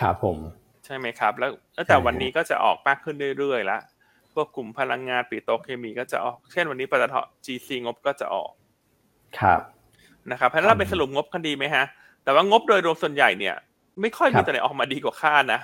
[0.00, 0.36] ครับผม
[0.84, 3.80] ใช่ไหมครับ แล้วแล้วแต่ใช่วันนี้ก็จะออกมากขึ้นเรื่อยๆแล้ว
[4.34, 8.50] พวกกลุ่มพลังงานปิโตรเคมีก็จะออก เช่นวันนี้ปตท GC งบก็จะออก
[9.38, 9.60] ครับ
[10.30, 11.84] นะครับเพราะเราไปสรุปงบกันดีไหมฮะ
[12.24, 13.56] แต่ว่างบโดยรวมส่วนใหญ่เนี่ย
[14.00, 15.60] ไม่ค่อยมีตัวไหนออกมาดีกว่าคาดนะ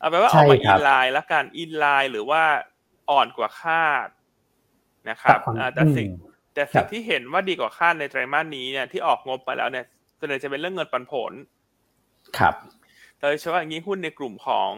[0.00, 2.42] เอาไปว่าออกมา in line แล้วกัน in line หรือว่า
[3.10, 4.08] อ่อนกว่าคาด
[5.10, 5.38] นะครับ
[5.74, 6.08] แต่สิ่ง
[6.54, 9.84] แต่สิ่งที่เห็นว่าดีกว่าคาดในไตรมาสนี้เนี่ยที่ออกงบไปแล้วเนี่ย
[10.18, 11.32] ส่วนใหญ่จะเป็นเรื่องเงินปันผล
[12.38, 12.54] ครับ
[13.20, 14.70] โดยเฉพาะอย่างนี้หุ้นในกลุ่มของ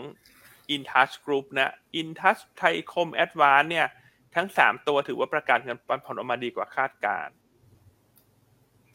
[0.74, 3.86] InTouch Group นะ InTouch ไทยคม Advance เนี่ย
[4.34, 7.28] ทั้งสามตัวถือว่าประกันเงินปันผลออกมาดีกว่าคาดการ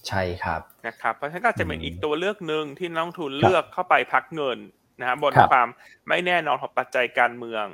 [0.07, 4.57] ใช่ครับนะครับ เพราะฉะนั้นก็จะเป็นอีกตัวเลือกหนึ่งที่นักทุนเลือกเข้าไปพักเงิน
[5.01, 5.67] นะบนความ
[6.09, 7.65] ไม่แน่นอนของปัจจัยการเมือง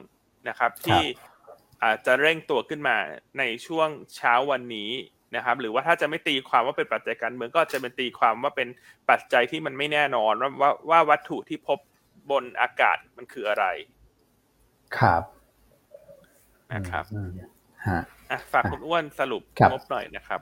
[0.50, 1.02] นะครับ ที่
[1.84, 2.98] อาจจะเร่งตัวขึ้นมา
[3.40, 4.92] ในช่วงเช้าวันนี้
[5.36, 8.68] นะครับ หรือว่าถ้าจะไม่ตีความว่าเป็นปัจจัยการเมืองก็จะเป็นตีความว่าเป็น
[9.10, 11.80] ปัจจัยที่มันไม่แน่นอนว่าว่าว่าวัตถุที่พบ
[12.32, 13.66] บนอากาศมันคืออะไร
[14.98, 15.24] ครับ
[16.74, 17.04] นะครับ
[17.88, 18.02] ฮะ
[18.52, 20.42] ฝากคุณอ้วนสรุปงบหน่อยนะครับ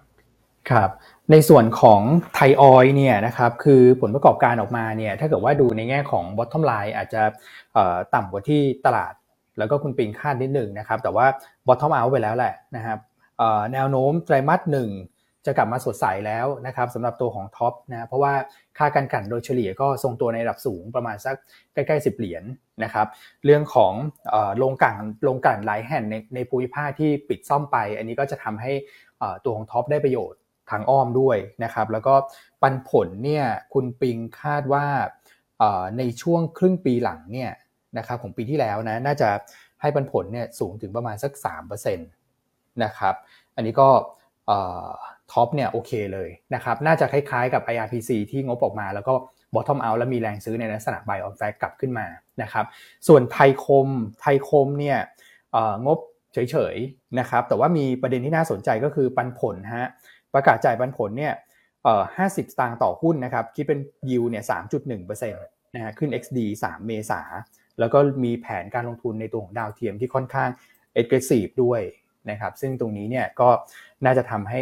[0.69, 0.89] ครับ
[1.31, 2.01] ในส่วนของ
[2.35, 7.21] ไทยออยเนี่ยนะครับคือผลประกอบการออกมาเนี่ยถ้าเกิดว่าดูในแง่ของ bottom line อาจจะ
[8.15, 9.13] ต่ำกว่าที่ตลาด
[9.57, 11.25] แล้วก็คุณปิงคาดนิดหนึ่งนะครับแต่ว่า
[11.67, 12.99] bottom out ไปแล้วแหละนะครับ
[13.73, 14.89] แนวโน้มไตรมาสหนึ่ง
[15.45, 18.33] จะกลับมาสดใสแล้วนะครับสำหรับตัวของท็อปนะเพราะว่า
[18.77, 21.35] ค่าการกันโดยเฉลี่ยก็ทรงตัวในระดับสูงประมาณสัก
[21.73, 22.45] ใกล้ๆ10เหรียญน
[22.83, 23.07] นะครับ
[23.45, 23.93] เรื่องของ
[24.57, 28.71] โรงกลั่นโรงกลั่นหลายแห่งในในภูมิภาคที่ปิดซ่อมไป อันนี้ก็จะทำให้
[29.45, 30.39] ตัวของท็อปได้ประโยชน์
[30.71, 32.13] ทางอ้อมด้วยนะครับ แล้วก็
[32.61, 34.85] ปันผลเนี่ยคุณปิงคาดว่า
[35.97, 37.51] ในช่วงครึ่งปีหลังเนี่ย
[37.97, 39.29] นะครับของปีที่แล้วนะน่าจะ
[39.81, 41.31] ให้ปันผลเนี่ยสูงถึงประมาณสัก
[41.85, 43.15] 3%นะครับ
[43.55, 43.89] อันนี้ก็
[45.31, 49.13] ท็อปเนี่ยโอเคเลยนะครับ น่าจะคล้ายๆกับ IRPC ที่งบออกมาแล้วก็
[49.53, 52.07] bottom out แล้วมีแรงซื้อในลักษณะ buy on fact กลับขึ้นมา
[52.41, 52.65] นะครับ
[53.07, 53.87] ส่วนไทยคม
[54.21, 54.99] ไทยคมเนี่ย
[55.85, 55.99] งบ
[56.33, 59.89] เฉยๆนะครับ แต่ว่ามีประเด็นที่น่าสนใจก็คือปันผลฮะ
[60.33, 61.33] ประกาศจ่ายปันผลเนี่ย
[62.17, 65.43] ห้าสิบตางค์ต่อหุ้นนะครับ คิดเป็นยิวเนี่ยสามจุดหนึ่งเปอร์เซ็นต์
[65.75, 67.21] นะฮะขึ้น XD 3เมษา
[67.79, 70.49] แล้วก็มีแผนการลงทุนในตัวของดาวเทียมที่ค่อนข้าง
[71.01, 71.81] aggressive ด้วย
[72.29, 73.49] นะครับซึ่งตรงนี้เนี่ยก็
[74.05, 74.61] น่าจะทำให้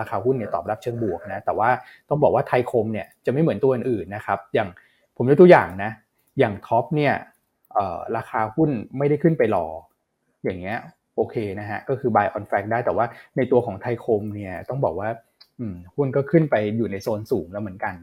[0.00, 1.70] ราคาหุ้นเนี่ยตอบรับเชิงบวกนะแต่ว่า
[2.08, 4.68] ต้องบอกว่าไทยคมเนี่ยจะไม่เหมือนตัวอื่นๆนะครับอย่าง
[5.16, 5.90] ผมยกตัวอย่างนะ
[6.38, 7.14] อย่างท็อปเนี่ย
[8.16, 9.66] ราคาหุ้นไม่ได้ขึ้นไปรอ
[10.44, 10.78] อย่างเงี้ย
[11.18, 15.08] โอเคนะฮะก็คือ buy on fact ได้แต่ว่าในตัวของไทยคมเนี่ยต้องบอกว่า
[15.96, 17.94] หุ้นก็ขึ้นไปอยู่ในโซนสูงแล้วเหมือนกัน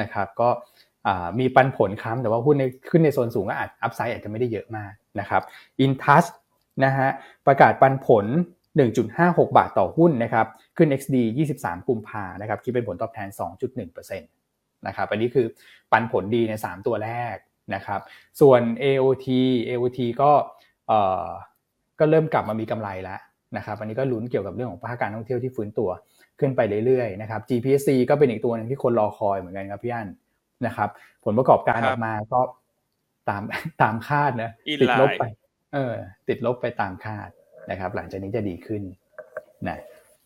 [0.00, 0.48] นะครับ ก็
[1.38, 5.42] มีปันผลค้ำแต่ว่าหุ้นในขึ้นในโซนสูงก็อาจอัพไซด์อาจจะไม่ได้เยอะมากนะครับ
[5.80, 6.24] อินทัส
[6.84, 7.08] นะฮะ
[7.46, 8.26] ประกาศปันผล
[8.90, 11.16] 1.56 บาทต่อหุ้นนะครับขึ้น XD
[11.54, 13.28] 23 กุมภานะครับคิดเป็นผลตอบแทน
[13.72, 15.46] 2.1%นะครับอันนี้คือ
[15.92, 17.36] ปันผลดีใน 3 ตัวแรก
[17.74, 18.00] นะครับ
[18.40, 19.28] ส่วน AOT
[19.68, 20.30] AOT ก็
[22.00, 23.18] ก็เริ่มกลับมามีกำไรแล้ว
[23.56, 25.90] นะครับอันนี้ก็ลุ้นเกี่ยวกับเรื่องของภาคการท่องเที่ยวที่ฟื้นตัว
[26.40, 30.08] ขึ้นไปเรื่อยๆนะครับ GPSC ก็เป็นอีกตัวหนึ่งที่คนรอคอยเหมือนกันครับพี่อัน
[30.66, 30.88] นะครับ
[31.24, 32.40] ผลประกอบการออกมาก็
[33.28, 33.42] ตาม
[33.82, 34.50] ตามคาดนะ
[34.82, 35.24] ติดลบไป
[35.74, 35.94] เออ
[36.28, 37.28] ติดลบไปตามคาด
[37.70, 38.82] นะครับ หลังจากนี้จะดีขึ้น
[39.68, 39.78] นะ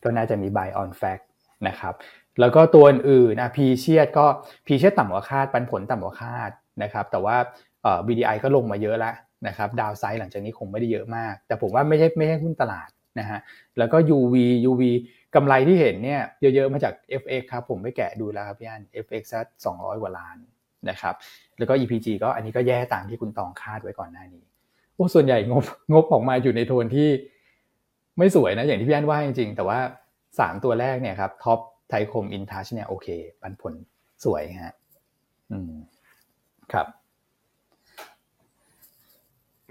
[0.03, 1.25] ก็น่าจะมี buy on fact
[1.67, 1.93] นะครับ
[2.39, 4.25] แล้วก็ตัวอื่นๆนะพีเชียดก็
[4.67, 6.51] พีเชียดต่ำกว่าคาดปันผลต่ำกว่าคาด
[6.83, 7.35] นะครับ แต่ว่า
[7.83, 9.13] เอ่อ BDI ก็ลงมาเยอะแล้ว
[9.47, 13.39] นะครับดาวไซด์หลังจากนี้คงไม่ได้เยอะมาก แต่ผมว่าไม่ใช่ไม่ใช่หุ้นตลาดนะฮะ
[13.77, 14.35] แล้วก็ UV
[14.69, 14.83] UV
[15.35, 20.37] กำไรที่เห็นเนี่ยเยอะๆมาจาก FX ครับผมไปแกะดูแล้วครับพี่อัน FX สัก200 กว่าล้าน
[20.89, 21.15] นะครับ
[21.57, 24.43] แล้วก็ EPG ก็อันนี้ก็แย่ตามที่คุณตองคาดไว้ก่อนหน้านี้
[24.95, 27.09] โอ้ส่วนใหญ่งบงบออกมาอยู่ในโทนที่
[28.17, 29.79] ไม่สวยนะอย่างที่พี่อันว่าจริงๆ แต่ว่า
[30.39, 33.07] สามตัวแรกเนี่ยครับท็อปไทคมอินทัชเนี่ยโอเค
[33.41, 33.73] ปันผล
[34.23, 34.75] สวยฮะ
[35.51, 35.73] อืม
[36.71, 36.87] ครับ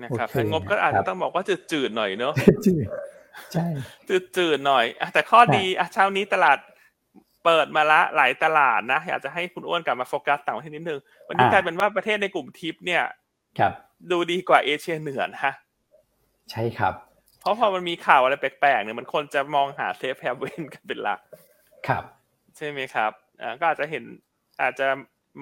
[0.02, 2.34] นะครับถ้างบก็อาจจะต้องบอกว่าจืดๆหน่อยเนอะ
[2.66, 2.86] จืด
[3.52, 3.66] ใช่
[4.36, 6.58] จืดๆหน่อยแต่ข้อดีอะเช้านี้ตลาด
[7.44, 13.02] เปิดมาละหลายตลาดนะอยากจะให้คุณอ้วนกลับมาโฟกัสต่างประเทศนิดนึง วันนี้กลายเป็นว่าประเทศในกลุ่มทิปเนี่ย
[13.58, 13.72] ครับ
[14.10, 15.52] ดูดีกว่าเอเชียเหนือนะ
[16.50, 16.94] ใช่ครับ
[17.40, 21.20] เพราะพอมันมีข่าวอะไรแปลกๆเนี่ยมันคนจะมองหา safe haven กันเป็นหลัก
[21.88, 22.02] ครับ
[22.56, 23.12] ใช่ไหมครับ
[23.42, 24.04] อ่าก็อาจจะเห็น
[24.62, 24.86] อาจจะ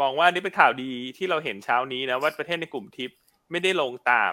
[0.00, 3.10] มองว่านี่เป็นข่าวดีที่เราเห็นเช้านี้นะว่าประเทศในกลุ่มทิป
[3.50, 4.32] ไม่ได้ลงตาม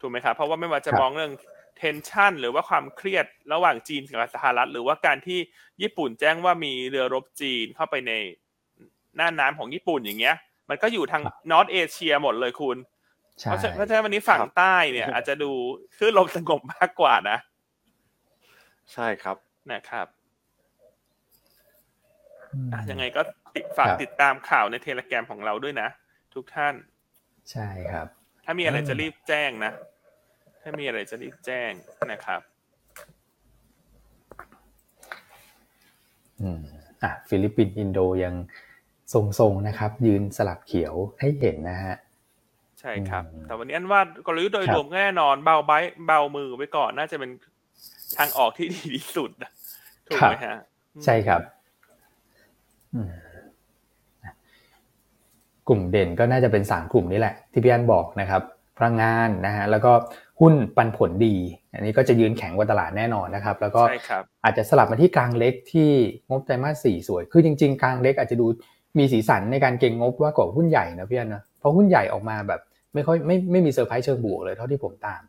[0.00, 1.32] ถูกไหมครับเพราะว่าไม่ว่าจะมองเรื่อง
[1.76, 5.38] เทนชันหรือว่าความเครียดระหว่างจีนกับสหรัฐ หรือว่าการที่
[5.82, 8.12] ญี่ปุ่นแจ้งว่ามีเรือรบจีนเข้าไปใน
[9.18, 10.36] น่านน้าของญี่ปุ่นอย่างเงี้ย
[10.68, 12.76] มันก็อยู่ทางนอตเอเชียหมดเลยคุณ
[13.42, 15.50] เพราะฉะนั้นวันนี้ฝั่งใต้เนี่ย อาจจะดู
[15.96, 17.38] คลื่นลมสงบมากกว่านะ
[18.92, 19.36] ใช่ครับ
[19.72, 20.06] นะครับ
[22.90, 23.22] ยังไงก็
[23.78, 25.88] ฝากติดตามข่าวใน Telegram ของเราด้วยนะ
[26.34, 26.74] ทุกท่าน
[27.50, 28.08] ใช่ครับ
[28.50, 29.72] ถ้ามีอะไรจะรีบแจ้งนะ
[30.62, 31.72] ถ้ามีอะไรจะรีบแจ้ง
[32.12, 32.40] นะครับ
[36.40, 36.60] อืม
[37.02, 38.34] อะฟิลิปปินส์อินโดยัง
[39.12, 41.96] ทรงๆนะครับ ยืนสลับเขียวให้เห็นนะฮะ
[42.80, 45.72] ใช่ครับ แต่วันนี้อันว่ากลยุทธ์โดยรวมแน่นอนเบาใบ
[46.06, 47.30] เบามือไว้ก่อนน่าจะเป็น
[48.18, 49.30] ทางออกที่ดีที่สุด
[50.06, 50.56] ถูกไหมฮะ
[51.04, 51.40] ใช่ครับ
[55.70, 58.42] กลุ่มเด่นก็น่าจะเป็นสามกลุ่มนี้แหละ ที่พี่อันบอกนะครับ
[58.78, 59.92] พลังงานนะฮะแล้วก็
[60.40, 61.36] หุ้นปันผลดี
[61.74, 63.82] อันนี้ก็จะยืนแข็งกว่าตลาดแน่นอนนะครับ แล้วก็
[64.44, 65.90] อาจจะสลับมาที่กลางเล็กที่
[66.28, 68.46] งบไตรมาสสี่สวย คือจริง ๆ กลางเล็กอาจจะดู
[68.98, 72.60] มีสีสันในการเก็งงบว่ากว่าหุ้นใหญ่นะพี่อันนะเพราะหุ้นใหญ่ออกมาแบบ
[72.94, 75.22] ไม่ค่อยไม่ไม่มีเซอร์ไพรส์เชิงบวกเลยเท่าที่ผมตาม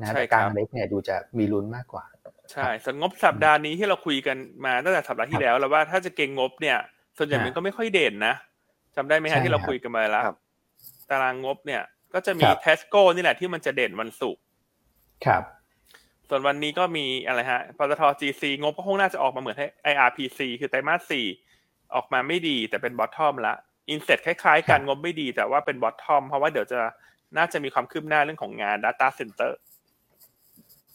[0.00, 2.04] นะแต่กลางเล็กเนี่ยดูจะมีลุ้นมากกว่า
[2.52, 6.78] ใช่ส่วนงบสัปดาห์นี้ที่เราคุยกันมาตั้งแต่สัปดาห์ที่แล้วแล้วว่าถ้าจะเก็งงบเนี่ย
[7.18, 8.34] ส่วนใหญ่มันก็ไม่ค่อยเด่นนะ
[8.96, 10.24] จำได้ไหมฮะที่เราคุยกันมาแล้ว
[11.10, 11.82] ตารางงบเนี่ย
[12.14, 14.42] ก็จะมีเทสโก้นี่แหละที่มันจะเด่นวันศุกร์
[15.26, 15.42] ครับ
[16.28, 21.26] ส่วนวันนี้ก็มีอะไรฮะปตท GC งบก็คงน่าจะออกมาเหมือนให้ IRPC คือไตรมาสสี่
[21.94, 23.54] ออกมาไม่ดีแต่เป็น bottom ละ
[23.88, 26.80] INSET คล้ายๆกันงบไม่ดีแต่ว่าเป็น bottom เพราะว่าเดี๋ยวจะ
[27.36, 29.52] น่าจะมีความคืบหน้าเรื่องของงาน Data Center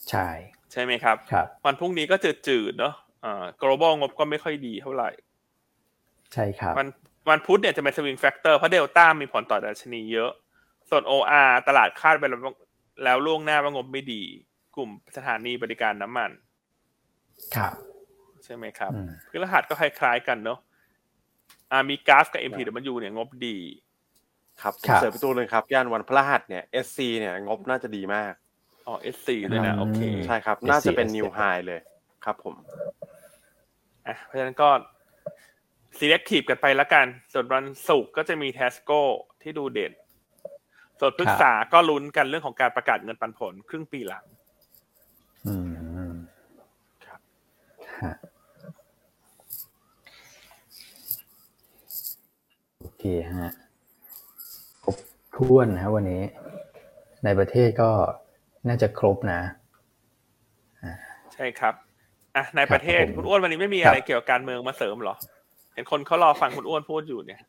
[0.09, 0.27] ใช่
[0.71, 2.15] ใช่ไหมครับครับ วันพรุ่งนี้ก็
[2.47, 2.93] จืดๆเนาะ
[3.25, 5.09] อ่า GLOBAL งบก็ไม่ค่อยดีเท่าไหร่
[6.33, 6.87] ใช่ครับ วัน
[7.29, 10.31] วันพุธเนี่ยจะเป็น swing factor เพราะเดลต้ามีผลต่อดัชนีเยอะ
[10.89, 12.23] ส่วน OR ตลาดคาดไป
[13.03, 14.21] แล้วล่วงหน้าว่างบไม่ดี
[14.75, 16.31] กลุ่มสถานีบริการน้ำมัน
[17.55, 17.73] ครับ
[18.43, 18.91] ใช่ไหมครับ
[19.29, 20.59] คือรหัสก็คล้ายๆกันเนาะ
[21.71, 23.57] อ่ามีกราฟกับ MPW เนี่ยงบดี
[24.61, 28.33] ครับเสริมไปตัวหนึ่งครับ ย่านวันพฤหัสเนี่ย SC เนี่ยงบน่าจะดีมาก
[28.87, 31.79] อ๋อ SC ด้วยนะ โอเค ใช่ครับ น่าจะเป็นนิวไฮเลย
[32.25, 32.55] ครับผม
[34.07, 34.69] อะเพราะฉะนั้นก็
[35.99, 39.01] selective กันไปแล้วกัน ส่วนวันศุกร์ก็จะมี Tesco
[39.41, 39.93] ที่ดูเด่น
[40.99, 44.25] ส่วนพฤกษาก็ลุ้นกันเรื่องของการประกาศเงินปันผลครึ่งปีหลัง
[45.47, 45.55] อื
[46.11, 46.13] ม
[47.05, 47.19] ครับ
[52.79, 53.51] โอเคฮะ
[54.83, 54.95] ครบ
[55.35, 56.23] ถ้วนนะวันนี้
[57.23, 57.89] ในประเทศก็
[58.67, 59.41] น่าจะครบนะ
[61.33, 61.73] ใช่ครับ
[62.35, 65.15] อะในประเทศคุณอ้วนวันนี้ไม่มีอะไรเกี่ยวกับการเมืองมาเสริมหรอ
[65.75, 67.41] เห็นคนเขารอฟังคุณอ้วนพูดอยู่เนี่ย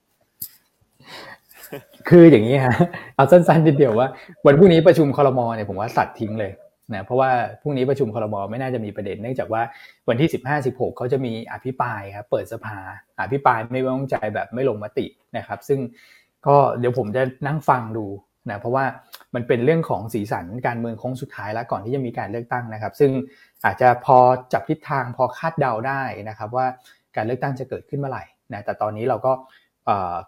[2.08, 2.76] คืออย่างนี้ฮะ
[3.14, 4.08] เอาสั้นๆทีเดียวว่า
[4.46, 6.52] วันพรุ่งนี้ประชุมคอรมอเนี่ยผมว่าสัตว์ทิ้งเลย
[6.94, 7.30] นะเพราะว่า
[7.62, 9.62] พรุ่งนี้ประชุมคอรมอไม่น่าจะมีประเด็นเนื่องจากว่า
[10.08, 12.78] วันที่สิบห้าสิบหกเขาจะมีอภิปรายครับเปิดสภา
[13.20, 15.06] อภิปรายไม่ไว้วางใจแบบไม่ลงมติ
[15.36, 15.80] นะครับ ซึ่ง
[16.46, 18.06] ก็เดี๋ยวผมจะนั่งฟังดู
[18.50, 18.84] นะเพราะว่า
[19.34, 23.10] มันเป็นเรื่องของสีสันการเมืองโค้งสุดท้ายแล้วก่อนที่จะมีการเลือกตั้งนะครับ ซึ่ง
[23.64, 24.18] อาจจะพอ
[24.52, 26.66] จับทิศทางพอคาดเดาได้นะครับว่า
[27.16, 29.32] การเลือกตั้งจะเกิดขึ้นเมื่อไหร่นะแต่ตอนนี้เราก็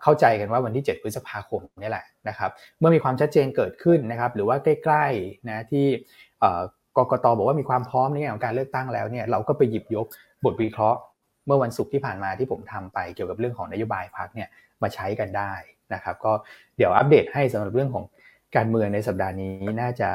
[0.03, 5.87] เข้าใจกันว่าวันที่ 7 พฤษภาคมนี่แหละนะครับเมื่อมีความชัดเจนเกิดขึ้นนะครับหรือว่าใกล้ๆนะที่
[6.97, 10.07] กกตบอกว่ามีความพร้อมในแง่ของการเลือกตั้งแล้วเนี่ยเราก็ไปหยิบยก
[10.45, 10.99] บทวิเคราะห์
[11.47, 14.49] เมื่อวันศุกร์ที่ผ่านมาที่ผมทำไปเกี่ยวกับเรื่องของนโยบายพักเนี่ย
[14.83, 15.53] มาใช้กันได้
[15.95, 16.33] นะครับก็
[16.77, 18.05] เดี๋ยวอัปเดตให้สำหรับเรื่องของ
[18.57, 20.09] การเมืองในสัปดาห์นี้น่าจะ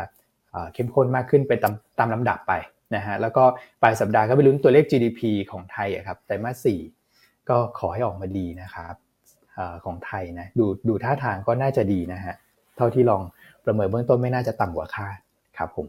[0.73, 2.53] เข้มข้นมากขึ้นไปตามตามลำดับไป
[2.95, 3.43] นะฮะแล้วก็
[3.81, 5.21] ปลายสัปดาห์ก็ไปลุ้นตัวเลข GDP
[5.51, 6.79] ของไทยครับไตรมาสสี่
[7.49, 8.95] ก็ขอให้ออกมาดีนะครับ
[9.57, 12.35] อของไทยนะดูดูท่าทางก็น่าจะดีนะฮะ
[12.77, 13.21] เท่าที่ลอง
[13.65, 15.17] ประเมินเบื้องต้นไม่น่าจะต่ำกว่าคาด
[15.57, 15.87] ครับผม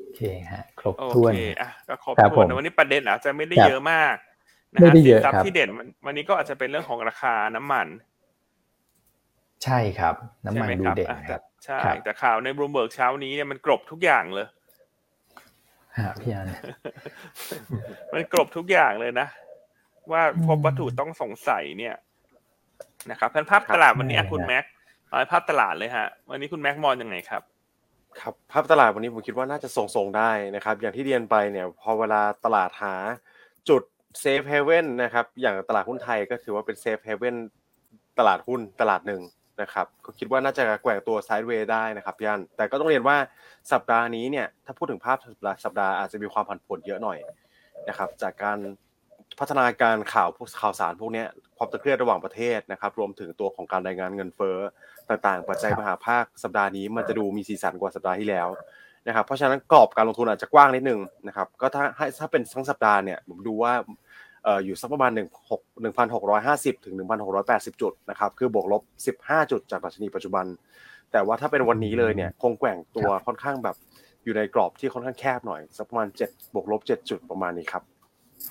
[0.00, 0.20] โอเค
[0.52, 4.14] ฮะครบถ้วนโอเคอะก็ครบถ้วนวันนี้ประเด็นอาจจะไม่ได้เยอะมาก
[4.72, 5.68] นะฮะสินทรัพย์ที่เด่น
[6.06, 7.86] วันนี้ก็อาจจะเป็นเรื่องของราคาน้ำมัน
[9.64, 10.14] ใช่ครับ
[10.44, 14.46] น้ำมันดูเด่นครับ ใช่ แต่ข่าวในบลูเบิร์กเช้านี้เนี่ยมันกลบทุกอย่างเลย
[15.98, 16.48] ฮะพี่อัน
[18.14, 19.28] มันกลบทุกอย่างเลยนะ
[20.12, 21.94] ว่าพบวัตถุต้องสงสัยเนี่ย
[23.10, 24.64] นะครับพันภาพตลาดวันนี้คุณแม็ก
[25.08, 27.42] เอาภาพตลาดเลยฮะ วันนี้คุณแม็กมองยังไงครับ
[28.20, 32.94] ครับภาพตลาดวันนี้ผมคิดว่าน่าจะทรงๆได้นะครับ อย่างที่เรียนไปเนี่ย พอเวลาตลาดหา
[33.68, 33.82] จุด
[34.20, 37.36] safe haven นะครับ อย่างตลาดหุ้นไทยก็ถือว่าเป็น safe haven
[38.18, 39.22] ตลาดหุ้นตลาดหนึ่ง
[39.62, 43.16] นะครับก็คิดว่าน่าจะแกว่งตัวไซด์เวย์ได้นะครับย่านแต่ก็ต้องเรียนว่า
[43.72, 45.18] สัปดาห์นี้เนี่ยถ้าพูดถึงภาพ
[45.64, 47.18] สัปดาห์อาจจะมีความผันผวนเยอะหน่อย
[47.88, 48.58] นะครับจากการ
[49.38, 51.24] พัฒนาการข่าวพวกข่าวสารพวกนี้
[51.56, 54.58] ความตึงเครียดระหว่างประเทศนะครับ รวมถึงตัวของการรายงานเงินเฟ้อ
[55.08, 58.48] ต่างๆ ปัจจัยมหาภาคสัปดาห์นี้มันจะดูมีสีสันกว่าสัปดาห์ที่แล้ว
[59.06, 63.72] นะครับเพราะฉะนั้นกรอบการลงทุนอาจจะกว้างนิดนึงนะครับก็ถ้าให้ถ้าเป็นทั้งสัปดาห์เนี่ยผมดูว่า
[64.64, 65.20] อยู่สักประมาณ1
[65.84, 66.94] 1,650 ถึง
[67.38, 68.82] 1,680 จุดนะครับ คือบวกลบ
[69.20, 70.46] 15 จุดจากดัชนีปัจจุบัน
[71.12, 73.76] แต่ว่าถ้าเป็นวันนี้เลยเนี่ยคงแกว่งตัวค่อนข้างแบบ
[74.24, 77.82] อยู่ในกรอบที่ค่อนข้างแคบหน่อย สักประมาณ 7 บวกลบ 7 จุดประมาณนี้ครับ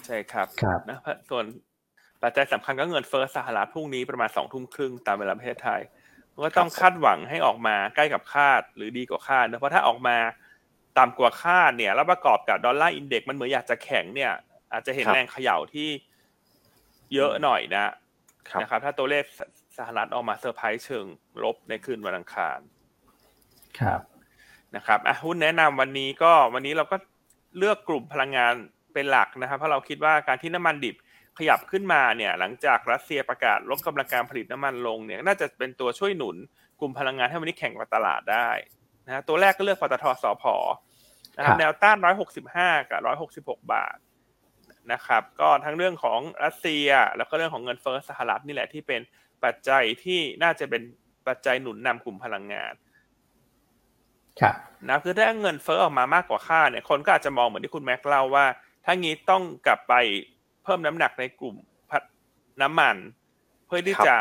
[0.05, 1.45] ใช่ครับครับนะส่วน
[2.21, 5.81] ปัจจัยสำคัญก็เงินเฟ้อสหรัฐพรุ่งนี้ประมาณสองทุ่มครึ่งตามเวลาประเทศไทย
[6.43, 10.17] ก็ต้องคาดหวังให้ออกมาใกล้กับคาดหรือดีกว่าคาดนะเพราะถ้าออกมา
[10.97, 14.31] ต่ำกว่าคาดเนี่ยแล้วประกอบกับดอลลาร์อินเด็กมันเหมือนอยากจะแข็งเนี่ย
[14.73, 15.89] อาจจะเห็นแรงเขย่าที่
[17.13, 17.93] เยอะหน่อยนะ
[18.61, 19.23] นะครับ ถ้าตัวเลข
[19.77, 21.05] สหรัฐออกมาเซอร์ไพรส์เชิง
[21.43, 22.59] ลบในคืนวันอังคาร
[23.79, 24.01] ครับ
[24.75, 26.97] นะครับอะหุ้นแนะนำวันนี้ก็วันนี้เราก็
[27.57, 28.53] เลือกกลุ่มพลังงาน
[28.93, 30.95] เป็นหลักนะครับ เพราะเราคิดว่าการที่น้ำมันดิบ
[31.37, 36.35] ขยับขึ้นมาเนี่ย หลังจากรัสเซียประกาศลดกำลังการผลิตน้ำมันลงเนี่ย น่าจะเป็นตัวช่วยหนุน
[36.79, 38.49] กลุ่มพลังงานให้วันนี้แข่งกับตลาดได้
[39.05, 40.43] นะตัวแรกก็เลือกปตทสพ
[41.35, 43.97] นะครับแนวต้านร้อยหกสิบห้ากับร้อยหกสิบหกบาท
[44.91, 49.01] นะครับ ก็ทั้งเรื่องของรัสเซีย แล้วก็เรื่องของเงินเฟ้อสหรัฐนี่แหละที่เป็น
[49.43, 50.81] ปัจจัยที่น่าจะเป็น
[51.27, 52.73] ปัจจัยหนุนนำกลุ่มพลังงาน
[54.41, 54.55] ครับ
[54.89, 58.45] นะคือถ้าเงินเฟ้อออกมามากกว่าค่าเนี่ยคนก็อาจจะมองเหมือนที่คุณแม็กเล่าว่า
[58.85, 59.93] ถ้างี้ต้องกลับไป
[60.63, 61.55] เพิ่มน้ำหนักในกลุ่ม
[62.61, 62.95] น้ำมัน
[63.65, 64.15] เพื่อที่จะ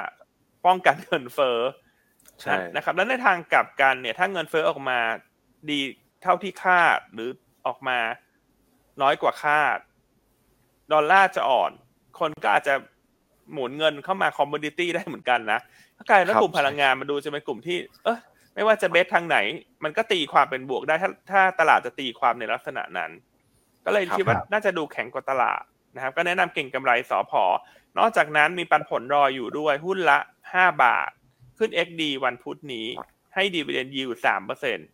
[0.66, 1.58] ป้องกันเงินเฟ้อ
[2.76, 4.98] นะครับแล้วในทางกลับกันเนี่ย ถ้าเงินเฟ้อออกมา
[5.70, 5.80] ดี
[6.22, 7.30] เท่าที่คาดหรือ
[7.66, 7.98] ออกมา
[9.02, 9.78] น้อยกว่าคาด
[10.93, 11.72] ดอลลาร์จะอ่อน
[12.18, 12.74] คนก็อาจจะ
[13.53, 15.61] หมุนเงินเข้ามา commodity ได้เหมือนกันนะ
[15.97, 18.18] ถ้ากลายเป็นกลุ่มพลังงานมาดูจะเป็นกลุ่มที่ เออ
[18.55, 19.38] ไม่ว่าจะ base ทางไหน
[19.84, 23.11] มันก็ตีความเป็นบวกได้ถ้าถ้าตลาดจะตีความในลักษณะนั้น
[23.84, 25.62] ก็เลยคิดว่าน่าจะดูแข็งกว่าตลาด
[25.95, 27.45] นะครับ ก็แนะนำเก่งกำไรสอพอ
[27.99, 30.18] นอกจากนั้นมีปันผลรออยู่ด้วยหุ้นละ
[30.53, 31.11] ห้าบาท
[31.59, 32.86] ขึ้น XD วันพุธนี้
[33.34, 34.88] ให้ดีเวเดนยิวสามเปอร์เซ็นต์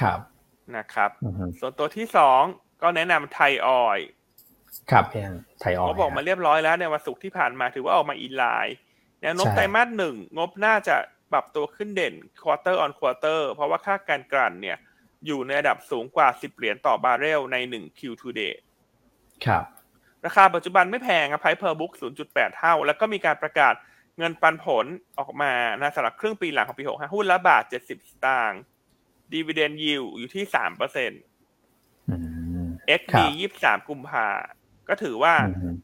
[0.00, 0.20] ครับ
[0.76, 1.10] นะครับ
[1.58, 2.42] ส่วนตัวที่สอง
[2.82, 3.98] ก็แนะนำไทยออยล์
[4.90, 8.76] ครับเพียงไทยออยล์เขาออกมาเรียบร้อยแล้วในวันศุกร์ที่ผ่านมาถือว่าออกมา in line
[9.22, 10.96] แนวโน้มไตรมาสหนึ่งงบน่าจะ
[11.32, 14.76] ปรับตัวขึ้นเด่น quarter on quarter เพราะว่าค่าการกลั่นเนี่ย
[15.26, 18.54] อยู่ในระดับสูงกว่า10เหรียญต่อบาร์เรลใน1 Q2 day
[19.46, 19.64] ครับ
[20.24, 21.92] ราคาปัจจุบันไม่แพงครับ price per book
[22.24, 23.74] 0.8 เท่า แล้วก็มีการประกาศ
[24.18, 24.86] เงินปันผล
[25.18, 28.60] ออกมานะสำหรับครึ่งปีหลังของปี65หุ้นละบาท 70 สตางค์
[29.32, 31.20] ดีเวเดนยิวอยู่ที่3เปอร์เซ็นต์
[32.98, 33.20] XD
[33.54, 34.26] 23 กุมภา
[34.88, 35.34] ก็ถือว่า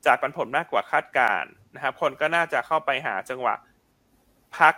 [0.07, 1.43] จากปันผลมากกว่าคาดการณ์
[1.75, 3.55] นะครับ คนก็น่าจะเข้าไปหาจังหวะ
[4.57, 4.75] พัก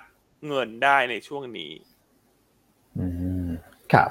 [0.46, 1.72] เงินได้ในช่วงนี้
[3.92, 4.10] ครับ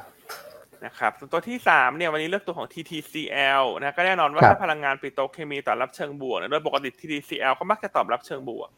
[0.85, 8.69] นะครับส่วนตัวที่สามเนี่ยวันนี้เลือกตัวของ TTCL นะก็แน่นอนว่าถ้าพลังงานปิโตรเคมีตอบรับเชิงบวกโดยปกติ TTCL ก็มักจะตอบรับเชิงบวก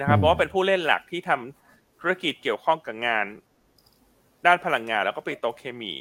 [0.00, 3.26] นะครับเพราะว่าเป็นผู้เล่นหลักที่ทำธุรกิจเกี่ยวข้องกับงาน
[4.46, 5.94] ด้านพลังงานแล้วก็ปิโตรเคมี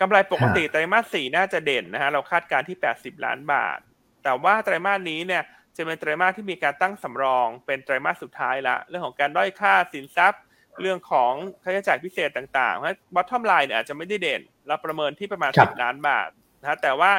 [0.00, 3.78] กำไรปกติไตรมาสสี่น่าจะเด่นนะฮะเราคาดการที่ 80 ล้านบาท
[4.24, 5.42] แต่ว่าไตรมาสนี้เนี่ย
[5.76, 10.42] จะเป็นไตรมาสที่มีการตั้งสำรองเป็นไตรมาสสุดท้ายละเรื่องของการด้อยค่าสินทรัพย์
[10.80, 11.32] เรื่องของ
[11.62, 16.28] ค่าใช้จ่ายพิเศษต่างๆเพราะ bottom line เนี่ยอาจจะไม่ได้เด่น เราประเมินที่ประมาณ 10 ล้านบาท
[16.60, 17.10] นะแต่ว่า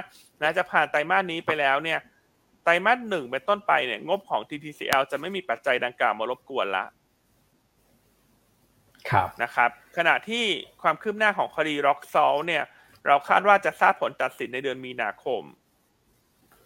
[0.42, 2.00] นะจะผ่านไตรมาสนี้ไปแล้วเนี่ย
[2.64, 6.92] ไตรมาสหนึ่งเป็นต้นไปเนี่ยงบของ TTCL จะไม่มีปัจจัยดังกล่าวมารบกวนละครับ
[9.44, 10.46] นะครับ ขณะที่
[10.82, 12.64] ความคืบหน้าของคดีร็อกซอลเนี่ย
[13.08, 15.44] เราคาดว่าจะทราบผลตัดสินในเดือนมีนาคม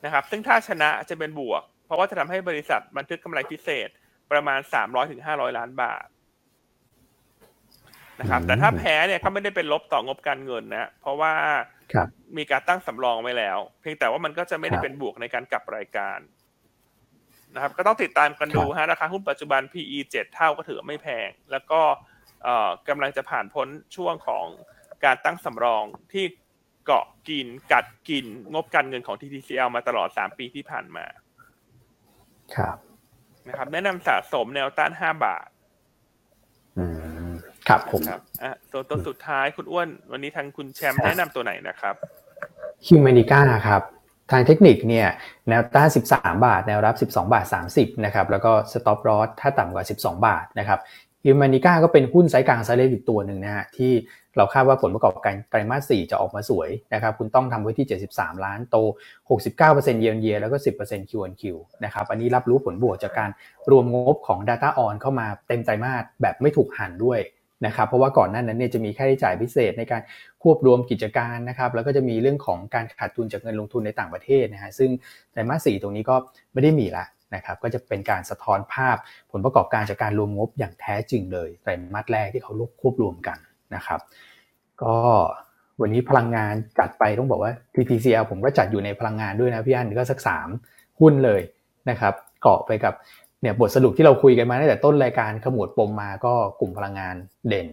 [0.06, 3.90] นะครับ ซึ่งถ้าชนะจะเป็นบวก เพราะว่าจะทำให้บริษัทบันทึกกำไรพิเศษ
[4.32, 6.08] ประมาณสามร้อยถึงห้าร้อยล้านบาท
[8.20, 11.34] นะครับ แต่ถ้าแพ้เนี่ยก็ไม่ได้เป็นลบต่องบการเงินนะ เพราะว่า
[12.38, 16.20] มีการตั้งสำรองไว้แล้ว เพียงแต่ว่ามันก็จะไม่ได้เป็นบวกในการกลับรายการ
[17.56, 21.82] นะครับ ก็ต้องติดตามกันดูฮะราคาหุ้นปัจจุบัน PE เจ็ดเท่าก็ถือไม่แพง แล้วก็
[22.90, 24.46] กำลังจะผ่านพ้นช่วงของ
[25.06, 25.84] การตั้งสำรอง
[26.14, 26.26] ที่
[26.86, 31.06] เกาะกินกัดกินงบการเงินของ TTCL มาตลอด 3 ปีที่ผ่านมา
[32.56, 32.78] ครับ
[33.48, 35.48] นะครับ แนะนำสะสมแนวต้าน 5 บาท
[36.78, 36.86] อื
[37.28, 37.32] ม
[37.68, 41.96] ครับผมครับอะตัวตัวสุดท้ายคุณอ้วน วันนี้ทางคุณแชมป์แนะนำตัวไหนนะครับ
[42.86, 43.82] ฮิวแมนิก้าครับ
[44.32, 45.08] ทางเทคนิคเนี่ย
[45.50, 50.80] แนวต้าน 13 บาท แนวรับ 12 บาท 30 นะครับ แล้วก็สต็อปรอสถ้าต่ำกว่า 12 บาทนะครับ
[51.26, 53.92] Humanica ก็เป็นหุ้นไซส์กลางไซส์เล็กอีกตัวหนึ่งนะฮะที่
[54.38, 58.78] เราคาดว่าผลประกอบการไตรมาส 4 จะออกมาสวยนะครับคุณต้องทำไว้ที่ 73 ล้านโต
[59.40, 61.44] 69%เยนเยียแล้วก็ 10% Q on Q
[61.86, 63.30] นะครับอันนี้รับรู้ผลบวกจากการ
[63.72, 67.20] รวมงบของ Data On เข้ามาเต็มไตรมาสแบบไม่ถูกหารด้วย
[67.66, 70.02] นะครับเพราะว่าก่อนหน้านั้นเนี่ยจะมีค่าใช้จ่ายพิเศษในการ
[70.44, 74.90] ควบรวมกิจการนะครับแล้วก็จะมีเรื่องของการขาดทุนจากเงินลงทุนในต่างประเทศนะฮะซึ่ง
[75.32, 76.16] ไตรมาส 4 ตรงนี้ก็
[76.54, 77.06] ไม่ได้มีละ
[77.36, 78.98] นะครับก็จะเป็นการสะท้อนภาพ
[79.32, 83.38] ผลประกอบการจากการรวมงบอย่างแท้จริงเลยไตรมาสแรกที่เขาควบรวมกัน
[83.76, 84.00] นะครับ
[84.84, 84.96] ก็
[85.82, 90.50] วันนี้พลังงานจัดไปต้องบอกว่า TPCL ผมก็จัดอยู่ในพลังงานด้วยนะพี่อันก็สักสาม
[91.00, 91.42] หุ้นเลย
[91.90, 92.94] นะครับเกาะไปกับ
[93.42, 97.16] เนี่ยบทสรุปที่เราคุยกันมาตั้งแต่ต้นรายการขมวดปมมาก็กลุ่มพลังงาน
[97.48, 97.68] เด่น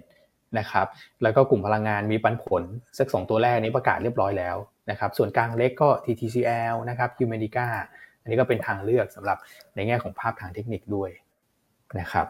[0.59, 0.87] นะครับ
[1.23, 2.63] แล้วก็กลุ่มพลังงานมีปันผล
[2.99, 4.57] สักสองตัวแรกนี้ประกาศเรียบร้อยแล้ว
[4.91, 7.69] นะครับส่วนกลางเล็กก็ TTCL นะครับ Humedica
[8.27, 9.39] อันนี้ก็เป็นทางเลือกสำหรับ
[9.75, 11.11] ในแง่ของภาพทางเทคนิคด้วย
[12.01, 12.27] นะครับ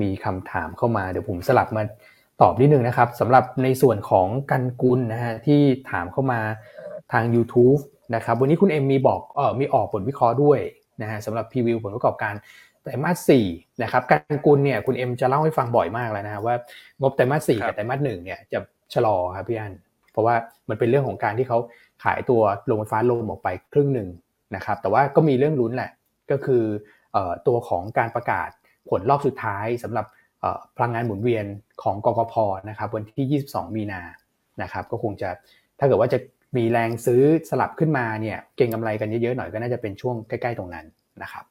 [0.00, 1.82] มีคำถามเข้ามาเดี๋ยวผมสลับมา
[2.42, 5.60] ตอบนิดนึงนะครับสำหรับในส่วนของกันกุลนะฮะที่
[5.90, 6.40] ถามเข้ามา
[7.12, 7.80] ทาง YouTube
[8.14, 10.58] นะครับวันนี้คุณเอ็มมีบอกเออมีออกผลวิเคราะห์ด้วย
[11.02, 12.34] นะฮะสำหรับพรีวิวผลประกอบการ
[12.82, 13.46] ไตรมาสสี่
[13.82, 16.54] นะครับการกุลเนี่ยคุณเอ็มจะเล่าให้ฟังบ่อยมากแล้วนะว่า
[17.00, 18.58] งบไตรมาสสี่กับไตรมาสหนึ่งเนี่ยจะ
[18.94, 19.72] ชะลอครับพี่อัน
[20.12, 20.34] เพราะว่า
[20.68, 21.58] มันเป็นเรื่องของการที่เขา
[22.02, 24.08] ขายตัวโรงไฟฟ้าลมออกไปครึ่งหนึ่ง
[24.56, 25.90] นะครับแต่ว่าก็มีเรื่องลุ้นแหละ
[26.30, 26.64] ก็คือ
[27.46, 28.48] ตัวของการประกาศ
[28.90, 30.06] ผลรอบสุดท้ายสำหรับ
[30.76, 31.46] พลังงานหมุนเวียน
[31.82, 32.34] ของกกพ
[32.68, 34.02] นะครับวันที่ 22 มีนา
[34.62, 35.28] นะครับก็คงจะ
[35.78, 36.18] ถ้าเกิดว่าจะ
[36.56, 40.86] มีแรงซื้อสลับขึ้นมาเนี่ยเก่งกำไรกันเยอะๆหน่อยก็น่าจะเป็นช่วงใกล้ๆตรงนั้น
[41.22, 41.44] นะครับ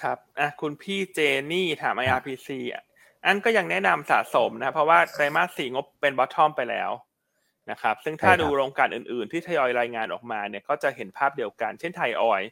[0.00, 1.18] ครับอะคุณพี่เจ
[1.52, 2.48] นี่ถาม IRPC
[3.24, 6.90] อันก็ยังแนะนำสะสมนะเพราะว่าไตรมาสสี่งบเป็นบอททอมไปแล้ว
[7.70, 12.42] นะครับซึ่งถ้าดูโรงการอื่นๆ ที่ทยอยรายงานออกมาเนี่ยก็จะเห็นภาพเดียวกัน เช่นไทยออย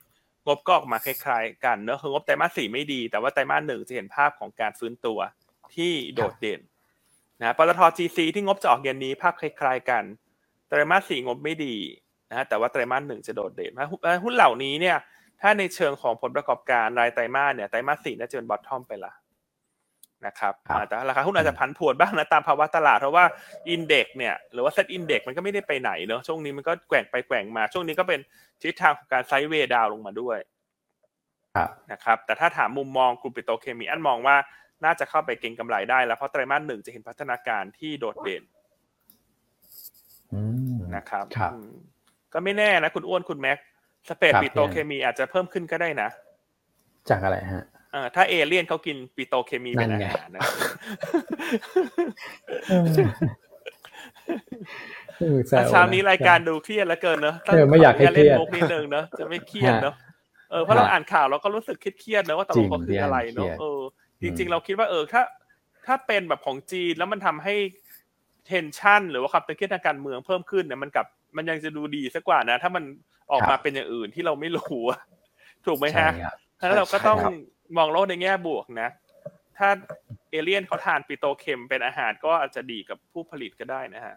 [0.46, 5.18] งบก็ออกมาคล้ายๆกันเนอะคืองบไตรมาสสี่ไม่ดี แต่ว่าไตรมาสหนึ่งจะเห็นภาพของการฟื้นตัว
[5.74, 6.60] ที่โดดเด่น
[7.40, 10.04] นะปตท GC ที่งบจะออกเย็นนี้ภาพคล้ายๆกัน
[10.68, 11.76] ไตรมาสสี่งบไม่ดี
[12.30, 13.72] นะแต่ว่าไตรมาสหนึ่งจะโดดเด่น
[14.24, 14.96] หุ้นเหล่านี้เนี่ย
[15.40, 19.12] ถ้าในเชิงของผลประกอบการรายไตรมาสเนี่ยไตรมาสสี่น่าจะเป็น bottom ไปละ
[20.26, 20.54] นะครับ
[20.88, 23.24] แต่ราคาหุ้นอาจจะผันผวนบ้างนะตามภาวะตลาดเพราะว่า
[23.70, 28.20] index เนี่ยหรือว่า SET index มันก็ไม่ได้ไปไหนเนอะช่วงนี้มันก็แกว่งไปแกว่งมา ช่วงนี้ก็เป็น
[28.62, 30.38] ทิศทางของการ sideway down ลงมาด้วย
[31.92, 34.36] นะครับแต่ถ้าถามมุมมองกลุ่มปิโตรเคมีอันมองว่า
[34.84, 38.42] น่าจะเข้าไปเก็งกำไรได้แล้วเพราะไตรมาสหนึ่งจะเห็นพัฒนาการที่โดดเด่น
[40.96, 41.24] นะครับ
[42.32, 43.58] ก็ไม่แน่นะคุณอ้วนคุณแม็ก
[44.08, 46.08] สเปดปิโตเคมีอาจจะเพิ่มขึ้นก็ได้นะ
[47.10, 47.64] จากอะไรฮะ
[48.14, 50.42] ถ้าเอเลี่ยนเขากินปิโตเคมีเป็นอาหารนะ
[55.70, 57.36] เช้านี้รายการดูเครียดแล้วเกินเนอะ
[57.70, 59.94] ไม่อยากให้เครียดเล่นมุกนิดนึงเนอะจะไม่เครียดเนอะ
[60.51, 63.80] เออเพราะเราอ่านข่าวเราก็รู้สึกเครียดๆนะว่าตกลงคืออะไรเนอะเออ
[64.22, 65.22] จริง ๆ เราคิดว่าเออถ้า
[65.86, 67.55] ถ้าเป็นแบบของจีนแล้วมันทำให้
[68.47, 72.84] tension หรือว่าความตึงเครียดทางการเมืองเพิ่มขึ้นเนี่ยมันกลับมันยังจะดูดีซะกว่านะ ถ้ามัน
[73.32, 74.82] ออกมาเป็นอย่างอื่นที่เราไม่รู้
[75.66, 76.11] ถูกไหมฮะ
[76.61, 77.18] ถ้าเราก็ต้อง
[77.76, 78.88] มองโลกในแง่บวกนะ
[79.58, 79.68] ถ้า
[80.30, 84.16] เอเลี่ยนเขาทาน petrochem เป็นอาหารก็อาจจะดีกับผู้ผลิตก็ได้นะฮะ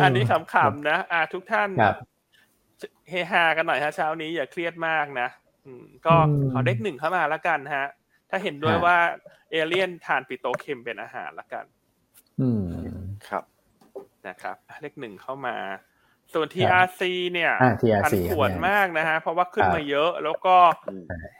[0.00, 1.70] อันนี้ขำๆนะอ่าทุกท่าน
[3.08, 5.28] เฮฮากันหน่อยฮะเช้านี้อย่าเครียดมากนะ
[6.06, 6.14] ก็
[6.52, 7.86] ขอเด็กหนึ่งเข้ามาแล้วกันฮะ
[8.30, 8.96] ถ้าเห็นด้วยว่า
[9.50, 11.64] เอเลี่ยนทานปิโตเคมเป็นอาหารแล้วกัน
[12.40, 12.64] อืม
[13.28, 13.44] ครับ
[14.28, 15.56] นะครับเลขหนึ่งเข้ามา
[16.34, 17.02] ส่วน TRC
[17.32, 17.52] เนี่ย
[18.04, 20.54] ผันผวนมากนะฮะเพราะว่าขึ้นมาเยอะ แล้วก็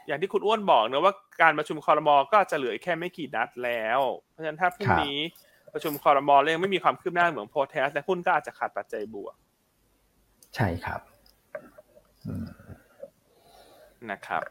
[0.07, 3.99] อย่างที่คุณอ้วนบอกเนะว่าการประชุมคอรมอก็จะเหลือแค่ไม่กี่นัดแล้ว
[4.31, 5.17] เพราะฉะนั้นถ้าพรุ่งนี้
[5.73, 9.35] ประชุมคอรมอเรื่องไม่มีความคืบหน้าเหมือนโพแทสแต่หุ้นก็อาจจะขาดปัจจัยบวก
[10.55, 11.01] ใช่ครับ
[14.11, 14.41] นะครับ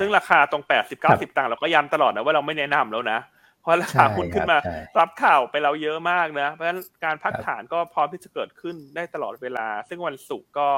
[0.00, 3.18] ซึ่งราคาตรงแปดสิบเก้าสิบตังค์เราก็ย้ำตลอดนะว่าเราไม่แนะนำแล้วนะ
[3.64, 4.58] พราะราคาหุ้นขึ้นมา
[4.98, 10.68] รับข่าวไปเราเยอะมากนะ เพราะฉะนั้นการพักฐานก็พร้อมที่จะเกิดขึ้นได้ตลอดเวลา ซึ่งวันศุกร์ก็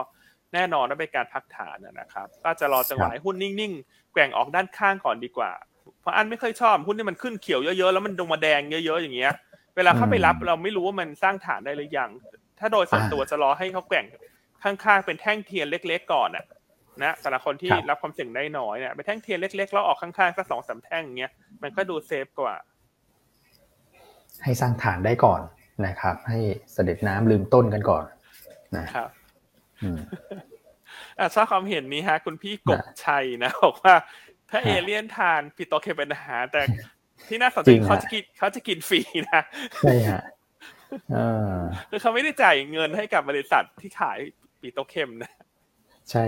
[0.55, 5.53] แน่นอนว่าเป็นการพักฐานนะครับ ก็จะรอจังหวะหุ้นนิ่งๆ แกว่งออกด้านข้างก่อนดีกว่า
[6.01, 9.33] เพราะอันไม่เคยชอบหุ้นที่มันขึ้นเขียวเยอะๆ แล้วมันลงมาแดงเยอะๆ อย่างเงี้ย
[9.77, 12.11] เวลาเข้าไปรับเราไม่รู้ว่ามันสร้างฐานได้หรือยัง
[12.59, 14.07] ถ้าโดยส่วนตัวจะรอให้เขาแกว่ง
[14.63, 16.45] ข้างๆ เป็นแท่งเทียนเล็ก ๆ ก่อนนะ
[17.03, 21.33] นะแต่ละคนที่รับความเสี่ยงได้น้อยเนี่ยเป็นแท่งเทียนเล็กๆแล้วออกข้างๆสักสองสามแท่งเงี้ย
[21.63, 22.55] มันก็ดูเซฟกว่า
[24.45, 25.41] ให้สร้างฐานได้ก่อน
[25.87, 26.39] นะครับ ให้
[26.73, 28.05] เสด็จน้ำลืมต้นกันก่อน
[28.77, 29.11] นะครับ
[31.19, 33.95] อ่าชอบความเห็นนี้ฮะ คุณพี่กบชัยนะบอกว่า
[34.51, 36.63] ถ้าเอเลี่ยนทานปิโตเคเป็นอาหารแต่
[37.29, 39.01] ที่น่าสนใจเขาจะกินเขาจะกินฟรี
[39.33, 39.43] นะ
[39.81, 40.23] ใช่ฮะ
[41.91, 44.19] คือเขาไม่ได้จ่ายเงินให้กับบริษัทที่ขาย
[44.61, 45.33] ปิโตเคมนะ
[46.11, 46.25] ใช่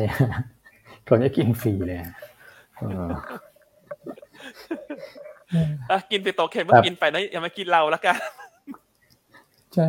[1.05, 2.01] เขาจะกินฟรีเลย
[6.11, 8.17] กินไปโตเค็มก็กินไปนะอย่ามากินเราแล้วกัน
[9.75, 9.89] ใช่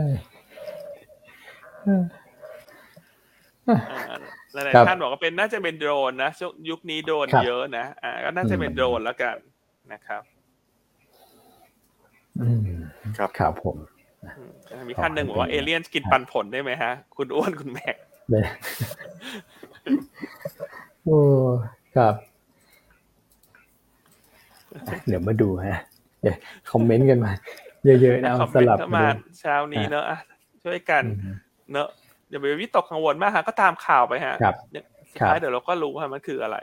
[4.53, 6.32] หลายท่านบอกว่าเป็นน่าจะเป็นโดรนนะ
[6.70, 9.36] ยุคนี้โดรนเยอะนะอ่าก็น่าจะเป็นโดรนแล้วกัน
[9.93, 10.22] นะครับ
[12.41, 12.80] อืม
[13.18, 13.78] ครับครับผม
[14.88, 17.95] มีท่านหนึ่งบอกว่าเอเลี่ยนกินปันผลได้ไหมฮะ คุณอ้วนคุณแม็ก
[21.05, 21.20] โอ้
[21.95, 22.14] ครับ
[25.07, 25.82] เดี๋ยวมาดูฮะ
[26.21, 26.38] เดี๋ยว
[26.71, 27.32] คอมเมนต์กันมา
[27.86, 29.05] เยอะๆนะสลับมา
[29.39, 30.05] เช้านี้เนอะ
[30.63, 31.03] ช่วยกัน
[31.71, 31.89] เนอะ
[32.30, 34.36] อย่าไปวิตกกังวลมากฮะก็ตามข่าวไปฮะ
[35.11, 36.57] สุดท้ายเดี๋ยวเราก็รู้ว่ามันคืออะไร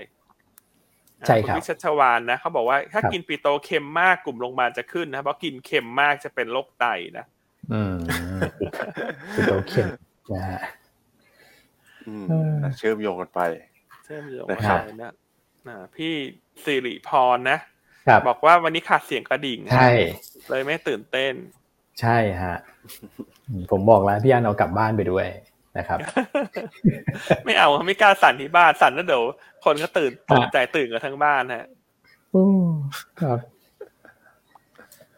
[1.27, 6.87] ใช่ครับวิชัชวานนะเขาบอกว่าถ้ากินปีโตเค็มมากกลุ่มโรงพยาบาลจะขึ้นนะเพราะกินเค็มมากจะเป็นโรคไต
[7.19, 7.25] นะ
[7.73, 7.97] อืม
[9.51, 9.75] โอเค
[10.35, 10.61] นะฮะ
[12.79, 13.41] เชื่อมโยงกันไป
[14.05, 15.13] เชื่อมโยงกันไปนะ
[15.97, 16.13] พี่
[16.65, 17.59] สิริพรนะ
[18.29, 19.91] บอกว่าวันนี้ขาดเสียงกระดิ่งใช่
[20.51, 21.35] เลยไม่ตื่นเต้น
[22.01, 22.57] ใช่ฮะ
[23.71, 25.27] ผมบอกแล้วพี่อันเอากลับบ้านไปด้วย
[25.79, 25.99] นะครับ
[27.45, 29.25] ไม่เอาไม่กล้าสั่นที่บ้านสั่นแล้วเดี๋ยว
[29.65, 31.67] คนก็ตื่นตกใจตื่นกันทั้งบ้านฮะ
[33.21, 33.39] ครับ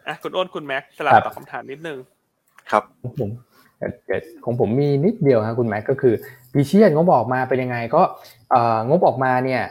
[0.07, 1.97] อะคุณอ้นคุณแม็กสลับตอบคำถามนิดนึง
[2.71, 2.83] ครับ
[3.19, 3.29] ผม
[4.43, 6.13] ของผมมีนิดเดียวครับคุณแม็กก็คือ
[6.53, 8.01] ปีเชียนงบออกมาเป็นยังไงก็
[8.89, 9.63] งบออกมาเนี่ย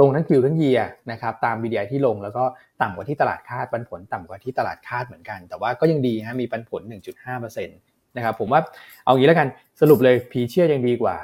[0.00, 0.80] ลงทั้งคิวทั้งเยีย
[1.10, 2.44] นะครับตาม BDI ที่ลงแล้วก็
[2.82, 6.82] ต่ำกว่าที่ตลาดคาดปันผลต่ำกว่าที่ตลาดคาดเหมือนกัน แต่ว่าก็ยังดีฮะมีปันผล
[7.28, 8.60] 1.5%นะครับผมว่า
[9.04, 9.48] เอางี้แล้วกัน
[9.80, 11.16] สรุปเลย Precious ยังดีกว่า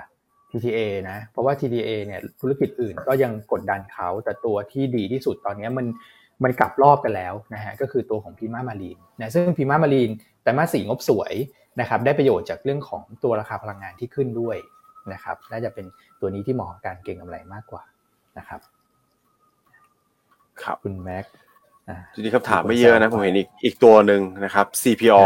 [0.50, 5.86] TTA นะเพราะว่า TTA เนี่ยธุรกิจอื่นก็ยังกดดันเขาแต่ตัวที่ดีที่สุดตอนนี้มัน
[6.44, 11.34] มันกลับรอบกันแล้วนะฮะก็คือตัวของ Prima Marine นะซึ่ง Prima Marine ไตรมาสสี่งบสวย
[11.80, 14.56] นะครับได้ประโยชน์จากเรื่องของตัวราคาพลังงานที่ขึ้นด้วย
[15.12, 15.86] นะครับน่าจะเป็น
[16.20, 17.82] ตัวนี้ที่เหมาะกับการเก็งกำไรมากกว่า
[18.38, 18.60] นะครับ
[20.62, 21.24] ครับคุณแม็ก
[22.12, 25.22] จริงๆคำถามไม่เยอะนะ ผมเห็นอีกอีกตัวหนึ่งนะครับ CPO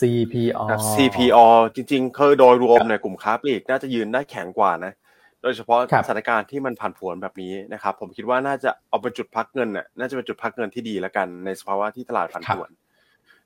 [0.00, 0.64] CPO
[0.94, 4.92] CPO จริงๆคือโดยรวมในกลุ่มค้าปลีกน่าจะยืนได้แข็งกว่านะ
[5.42, 12.70] โดยเฉพาะสถานการณ์ที่มันผ่านผวนแบบนี้นะครับ ผมคิดว่าน่าจะเอาเป็นจุดพักเงินน่ะน่าจะเป็นจุดพักเงินที่ดีแล้วกันในสภาวะที่ตลาดผันผวน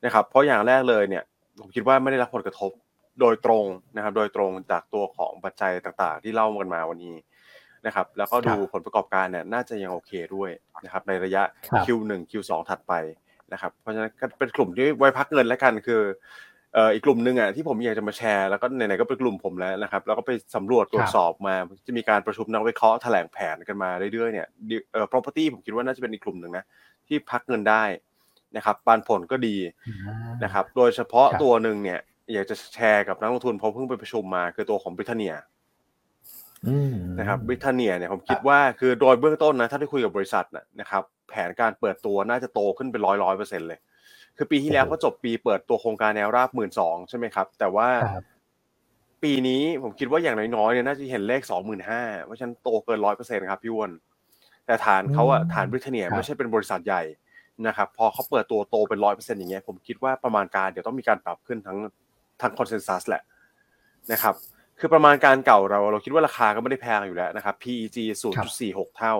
[0.04, 1.24] นะครับ เพราะอย่างแรกเลยเนี่ย
[1.60, 2.70] ผมคิดว่าไม่ได้รับผลกระทบ
[3.20, 3.64] โดยตรง
[3.96, 7.14] นะครับ โดยตรงจากตัวของปัจจัยต่างๆ ที่เล่ากันมาวันนี้
[7.86, 10.50] นะครับแล้วก็ดูผลประกอบการเนี่ยน่าจะยังโอเคด้วย
[10.84, 11.42] นะครับในระยะ
[11.86, 12.92] Q1 Q2 ถัดไป
[13.52, 16.02] นะครับเพราะฉะนั้นก็เป็นกลุ่มที่ไว้พักเงินแล้วกันคือ
[16.74, 21.54] เอ่ออีกกลุ่มหนึ่งอะที่ผมอยากจะมาแชร์แล้วก็ไหนๆก็เป็นกลุ่มผมแล้วนะครับแล้วก็ไปสำรวจตรวจสอบมา
[21.86, 24.46] จะมีการประชุมนักวิเคราะห์แถลงแผนกันมาเรื่อยๆเนี่ย
[24.92, 26.64] เอ่อ property ผมคิดว่าน่าจะเป็นอีกกลุ่มหนึ่งนะ
[27.06, 27.84] ที่พักเงินได้
[28.56, 29.56] นะครับปันผลก็ดี
[30.44, 32.00] นะครับ โดยเฉพาะตัวหนึ่งเนี่ย
[32.32, 35.34] อยากจะแชร์กับนักลงทุนเพราะเพิ่งไปประชุมมาคือตัวของบริเตเนีย
[37.18, 40.46] นะครับบริเตเนียเนี่ยผมคิดว่าคือโดยเบื้องต้นนะถ้าได้คุยกับบริษัท
[40.80, 43.78] นะครับแผนการเปิดตัวน่าจะโตขึ้นเป็นร้อยร้อยเปอร์เซ็นต์เลย
[44.36, 47.88] คือปีที่แล้วเขาจบปีเปิดตัวโครงการแนวราบหมื่นสองใช่ไหมครับ แต่ว่า
[49.22, 53.92] ปีนี้ผมคิดว่าอย่างน้อยๆเนี่ยน่าจะเห็นเลขสองหมื่นห้าเพราะฉะนั้นโตเกินร้อยเปอร์เซ็นครับพี่วอน
[54.66, 57.02] แต่ฐานเขาอะฐานบริทาเนียไม่ใช่เป็นบริษัทใหญ่
[57.66, 61.78] นะครับ พอเขาเปิดตัวโตเป็นร้อยเปอร์เซ็นต์อย่างเงี้ยผมคิดว่าประมาณการเดี๋ยวต้องมีการปรับขึ้นทั้ง
[62.42, 63.22] ทั้ง consensus แหละ
[64.12, 64.34] นะครับ
[64.80, 67.96] คือประมาณการเก่าเรา เราคิดว่าราคาก็ไม่ได้แพงอยู่แล้วนะครับ PEG
[68.52, 69.14] 0.46 เท่า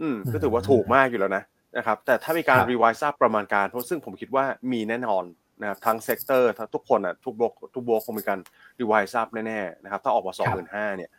[0.00, 1.42] อืม ก็ถือว่าถูกมากอยู่แล้วนะ
[1.76, 5.24] นะครับ แต่ถ้ามีการ revise up ประมาณการเพราะซึ่งผมคิดว่ามีแน่นอน
[5.60, 8.38] นะครับทั้ง sector ทุกคนอะทุกบล็อกทุกบล็อกคงมีการ
[8.80, 11.10] revise up แน่ๆนะครับ ถ้าออกมาสองหมื่นห้าเนี่ย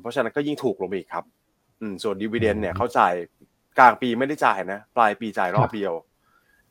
[0.00, 1.24] เพราะฉะนั้นก็ยิ่งถูกลงไปอีกครับ
[2.02, 3.14] ส่วน dividend เนี่ยเขาจ่าย
[3.78, 5.92] กลางปีไม่ได้จ่ายนะ ปลายปีจ่ายรอบเดียว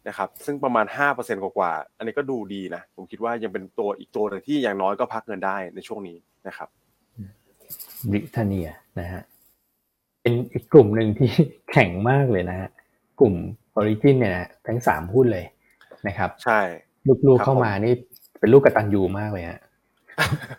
[0.08, 6.70] นะครับซึ่งประมาณห้าเปอร์เซ็นต์กว่าอันนี้ก็ดูดีนะ ผมคิดว่ายังเป็นตัวอีกตัวหนึ่งที่อย่างน้อยก็พักเงินได้ในช่วงนี้นะครับ
[8.10, 9.22] บริทาเนียนะฮะ
[10.22, 11.30] เป็นอีกกลุ่มหนึ่งที่
[11.72, 12.70] แข็งมากเลยนะฮะ
[13.20, 13.34] กลุ่ม
[13.76, 14.34] ออริจินเนี่ย
[14.68, 15.46] ทั้งสามหุ้นเลย
[16.08, 16.60] นะครับ ใช่
[17.28, 17.94] ลูกๆเข้ามานี่
[18.40, 19.60] เป็นลูกกระตันยูมากเลยฮะ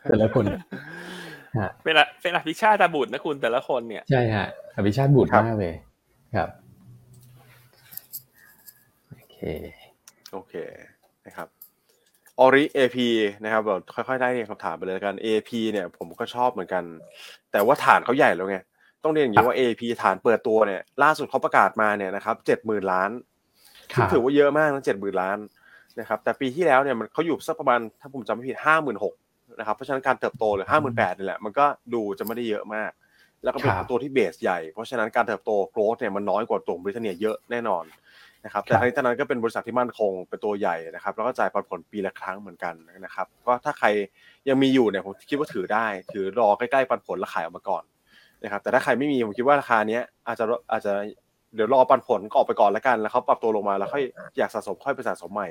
[0.08, 0.44] แต่ละคน
[1.84, 5.74] เป็นเป็นอภิชาติบุตรนะคุณแต่ละคนเนี่ยใช่ฮะอภิชาติบุตรมากเลย
[6.36, 6.48] ครับ
[9.42, 9.56] โอเค
[10.32, 10.54] โอเค
[11.26, 11.48] นะครับ
[12.40, 13.08] ออริเอพี
[13.44, 16.84] นะครับแบบค่อยๆได้เรียงคำถามไปเลยกันเอพีเนี่ยผมก็ชอบเหมือนกัน
[17.52, 18.58] แต่ว่าฐานเขาใหญ่แล้วไง
[19.02, 23.10] ต้องเรียนอย่างนี้ว่า AP ฐานเปิดตัวเนี่ย ล่าสุดเขาประกาศมาเนี่ยนะครับเจ็ดหมื่นล้าน
[23.96, 25.38] ซึ่งถือว่าเยอะมากนะเจ็ดหมื่นล้าน
[26.00, 29.14] นะครับ แต่ปีที่แล้วเนี่ยมันเขาอยู่สักประมาณถ้าผมจำไม่ผิดห้าหมื่นหก
[29.58, 32.90] นะครับ เพราะฉะนั้นการเติบโตเลยห้าหมื่นแปดนี่แหละ มันก็ดูจะไม่ได้เยอะมาก
[33.42, 37.84] แล้วก็เป็นตัวที่เบสใหญ่ เพราะฉะนั้นการเติบโตโกรธเนี่ยมันน้อยกว่าตัวบริเตนเนียเยอะแน่นอน
[38.44, 42.74] นะครับแต่ทั้งนี้ทั้งนั้นก็เป็นบริษัทที่มั่นคงเป็นตัวใหญ่นะครับแล้วก็จ่ายปันผลปีละครั้งเหมือนกัน
[43.04, 43.88] นะครับก็ถ้าใคร
[44.48, 47.84] ยังมีอยู่เนี่ยผมคิดว่าถือได้ ถือรอใกล้ๆปันผลแล้วขายออกมาก่อน
[48.42, 50.92] นะครับแต่ถ้าใครไม่มีผมคิดว่าราคาเนี้ยอาจจะอาจจะ
[51.54, 54.04] เดี๋ยวรอปันผลก็ออกไปก่อนแล้วกัน แล้วเขาปรับตัวลงมาแล้วค่อย
[54.38, 55.48] อยากสะสมค่อยไปสะสมใหม่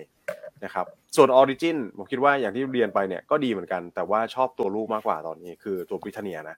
[0.66, 0.86] นะครับ
[1.16, 6.58] ส่วนออริจินผมคิดว่าอย่างที่เรียนไปเนี่ยก็ดีเหมือนกัน แต่ว่าชอบตัวลูกมากกว่าตอนนี้คือตัวบริทาเนียนะ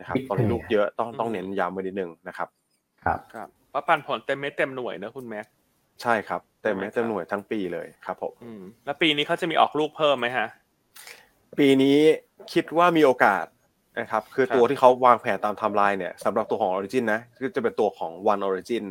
[0.00, 2.48] นะครับตอนนี้ลูกเยอะต้องต้องเน้นย้ำไว้นิดนึงนะครับ
[3.04, 5.46] ครับครับเพราะปันผลเต็มเม็ดเต็มหน่วยนะคุณแม็ก
[6.02, 8.32] ใช่ครับเต็มเม็ดเต็มหน่วยทั้งปีเลยครับผม
[8.84, 10.46] แล้วปีนี้เขาจะมีออกลูกเพิ่มไหมฮะ
[11.58, 11.98] ปีนี้
[12.52, 13.44] คิดว่ามีโอกาส
[14.00, 18.84] นะครับ คือตัวที่เขาวางแผนตามไทม์ไลน์เนี่ยสำหรับตัวของ Origin นะก็จะเป็นตัวของ One Origin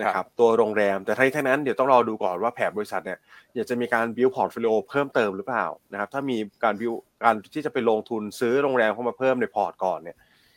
[0.00, 3.18] นะครับตัวโรงแรมแต่ทั้งนี้ทั้งนั้นเดี๋ยวต้องรอดูก่อนว่าแผนบริษัทเนี่ย
[3.54, 10.16] อยากจะมีการ build portfolio เพิ่มเติมหรือเปล่านะครับถ้ามีการ build การที่จะไปลงทุนซื้อโรงแรมเข้ามาเพิ่มในพอร์ตก่อนเนี่ย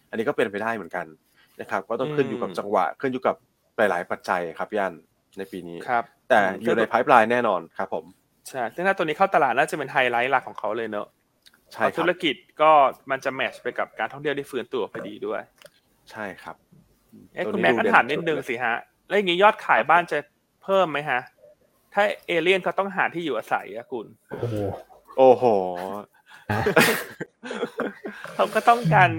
[0.10, 1.06] อันนี้ก็เป็นไปได้เหมือนกัน
[1.62, 3.36] นะครับ ก็ต้องขึ้นอยู่กับจังหวะขึ้นอยู่กับ
[3.78, 4.94] หลาย ๆ ปัจจัยครับย่าน
[5.38, 8.06] ในปีนี้ครับแต่อยู่ใน pipeline แน่นอนครับผม
[8.50, 11.08] ใช่ซึ่งถ้าตัวนี้เข้าตลาดน่าจะเป็นไฮไลท์หลักของเขาเลยเนอะ
[11.74, 12.72] ใช่ธุรกิจก็
[13.12, 15.42] มันจะแมชไปกับการท่องเที่ยวที่ฟื้นตัวพอดีด้วย
[16.12, 16.56] ใช่ครับ
[17.36, 18.76] เอ้คุณแม่ก็ถามนิดนึงสิฮะ
[19.08, 20.18] แล้วอย่างนี้ยอดขายบ้านจะ
[20.64, 21.20] เพิ่มไหมฮะ
[21.94, 24.56] ถ้าเอเลี่ยนเขาต้องหาที่อยู่อาศัยอะคุณ โอ้โห
[25.18, 25.44] โอ้โห
[28.36, 29.10] เขาก็ต้องการ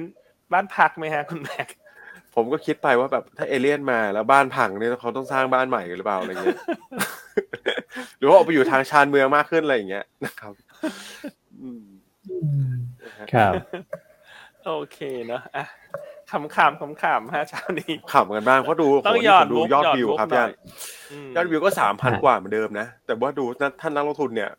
[0.53, 1.61] บ้านพักไหมฮะ คุณแม่
[2.35, 6.59] ผมก็คิดไปว่าแบบถ้าเอเลี่ยนมาแล้วบ้านพังเนี่ยเขาต้องสร้างบ้านใหม่หรือเปล่าอะไรเงี้ย
[8.19, 10.53] หรือว่าออกไปอยู่ทางชานเมืองมากขึ้นอะไรอย่างเงี้ยนะครับ
[13.33, 13.53] ครับ
[14.67, 15.65] โอเคเนาะอะ
[16.31, 20.51] ขำขำขำขำฮะเช้านี้ขำกันบ้างเพราะดูต้องยอดดูยอดวิวครับย่าน
[21.37, 23.45] ยอดวิวก็สามพันกว่าเหมือนเดิมนะ แต่ว่าดู
[23.81, 24.51] ท่านนักลงทุนเนี่ย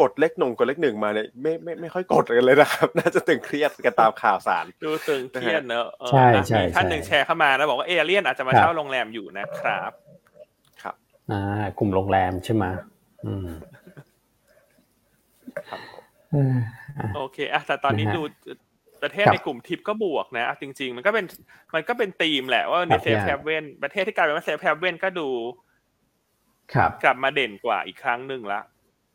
[0.00, 9.92] กดเล็กหนึ่งกดเล็กหนึ่งมาเนี่ยไม่ไม่ไม่ค่อยกดกันเลยนะครับ น่าจะตึงเครียดกันตามข่าวสาร ดูตึงเครียดเนอะใช่ใช่ท่านหนึ่งแชร์เข้ามาแล้วบอกว่าเอเลียนอาจจะมาเช่าโรงแรมอยู่นะครับ
[10.82, 10.94] ครับ
[11.30, 12.64] อ่ากลุ่มโรงแรมใช่ไหม
[13.26, 13.48] อืม
[17.16, 18.22] โอเคอะแต่ตอนนี้ดู
[19.02, 21.26] ประเทศในกลุ่มทิปก็บวกนะจริง ๆ มันก็เป็น
[21.74, 25.28] มันก็เป็นธีมแหละว่าใน safe haven ประเทศที่กลายเป็นว่า safe haven ก็ดู
[26.74, 28.60] ครับ กลับมาเด่นกว่าอีกครั้งหนึ่งละ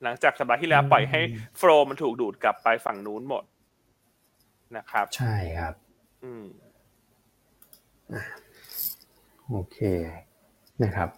[0.03, 1.19] หลังจากสัปดาห์ที่แล้วปล่อยให้
[1.57, 3.43] flow มันถูกดูดกลับไปฝั่งนู้นหมด
[4.77, 5.73] นะครับ ใช่ครับ
[6.23, 6.45] อืม
[9.49, 9.77] โอเค
[10.83, 11.09] นะครับ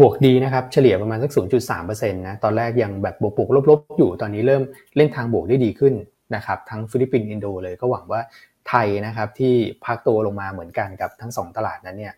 [0.00, 1.30] บวกดีนะครับ เฉลี่ยประมาณสัก
[1.70, 4.62] 0.3%นะ ตอนแรกยังแบบบวกบวกลบๆ อยู่ ตอนนี้เริ่ม
[4.96, 5.94] เล่นทางบวกได้ดีขึ้น
[6.34, 8.20] นะครับ ทั้งฟิลิปปินส์อินโดเลยก็หวังว่า
[8.68, 9.54] ไทยนะครับที่
[9.84, 12.14] พักตัวลงมาเหมือนกันกับทั้งสองตลาดนั้นเนี่ย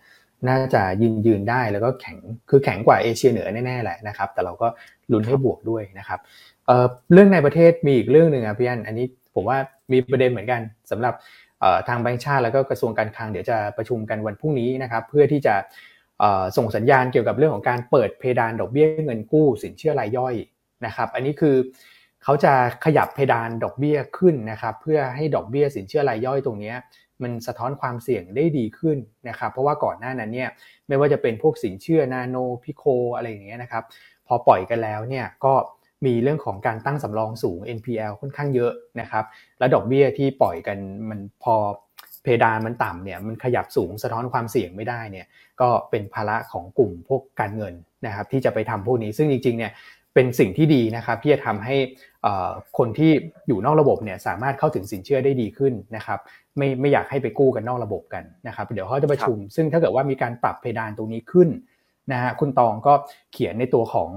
[0.48, 2.18] น่าจะยืนยืนได้แล้วก็แข็ง
[2.50, 4.68] คือแข็งกว่าเอเชียเหนือแน่ๆแหละนะครับ แต่เราก็
[5.12, 6.20] ลุ้นให้บวกด้วยนะครับ
[6.66, 9.58] เรื่องในประเทศมีอีกเรื่องหนึ่งอะพี่อันอันนี้ผมว่า
[9.92, 11.14] มีประเด็นเหมือนกันสำหรับ
[11.88, 15.54] ทางแบงก์ชาติแล้วก็กระทรวงการคลังเดี๋ยวจะประชุมกันวันพรุ่งนี้นะครับ เพื่อที่จะ
[16.56, 20.34] ส่งสัญญาณเกี่ยวกับเรื่องของการเปิดเพดานดอกเบี้ยเงินกู้สินเชื่อรายย่อย
[20.86, 21.56] นะครับ อันนี้คือ
[22.24, 22.52] เขาจะ
[22.84, 26.74] ขยับเพดานดอกเบี้ยขึ้นนะครับ เพื่อให้ดอกเบี้ยสินเชื่อรายย่อยตรงนี้
[27.22, 28.98] มันสะท้อนความเสี่ยงได้ดีขึ้น
[29.28, 30.50] นะครับ เพราะว่าก่อนหน้านั้นเนี่ย
[30.88, 32.84] ไม่ว่าจะเป็นพวกสินเชื่อนาโนพิโค
[33.16, 33.84] อะไรอย่างเงี้ยนะครับ
[34.30, 35.54] พอปล่อยกันแล้วเนี่ยก็
[36.06, 39.24] มีเรื่องของการตั้งสำรองสูง NPL ค่อนข้างเยอะนะครับ
[39.58, 40.78] และดอกเบี้ยที่ปล่อยกัน
[41.08, 41.54] มันพอ
[42.22, 45.26] เพดานมันต่ำเนี่ยมันขยับสูงสะท้อนความเสี่ยงไม่ได้เนี่ย
[45.60, 47.74] ก็เป็นภาระของกลุ่มพวกการเงิน
[48.06, 49.72] นะครับที่จะไปทำพวกนี้ซึ่งจริงๆเนี่ย
[50.14, 51.76] เป็นสิ่งที่ดีนะครับที่จะทำให้
[52.78, 53.10] คนที่
[53.48, 56.18] อยู่นอกระบบเนี่ยสามารถเข้าถึงสินเชื่อได้ดีขึ้นนะครับ
[56.56, 61.48] ไม่ไม่อยากให้ไปกู้กันนอกระบบกันนะครับเดี๋ยวเขาจะประชุม ซึ่งถ้าเกิดว่ามีการปรับเพดานตรงนี้ขึ้น
[62.12, 62.92] นะฮะคุณตองก็
[63.32, 64.10] เขียนในตัวของ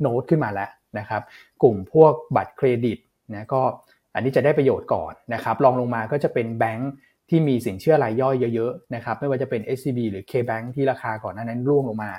[0.00, 1.22] โน้ตขึ้นมาแล้วนะครับ
[1.62, 2.98] กลุ่มพวกบัตรเครดิต
[3.34, 3.60] นะก็
[4.14, 6.90] อันนี้จะได้ประโยชน์ก่อนนะครับลองลงมาก็จะเป็นแบงค์
[7.28, 12.12] ที่มีสินเชื่อรายย่อยเยอะๆนะครับไม่ว่าจะเป็น SCB หรือ KBank ที่ราคาก่อนหน้านั้นร่วงลงมา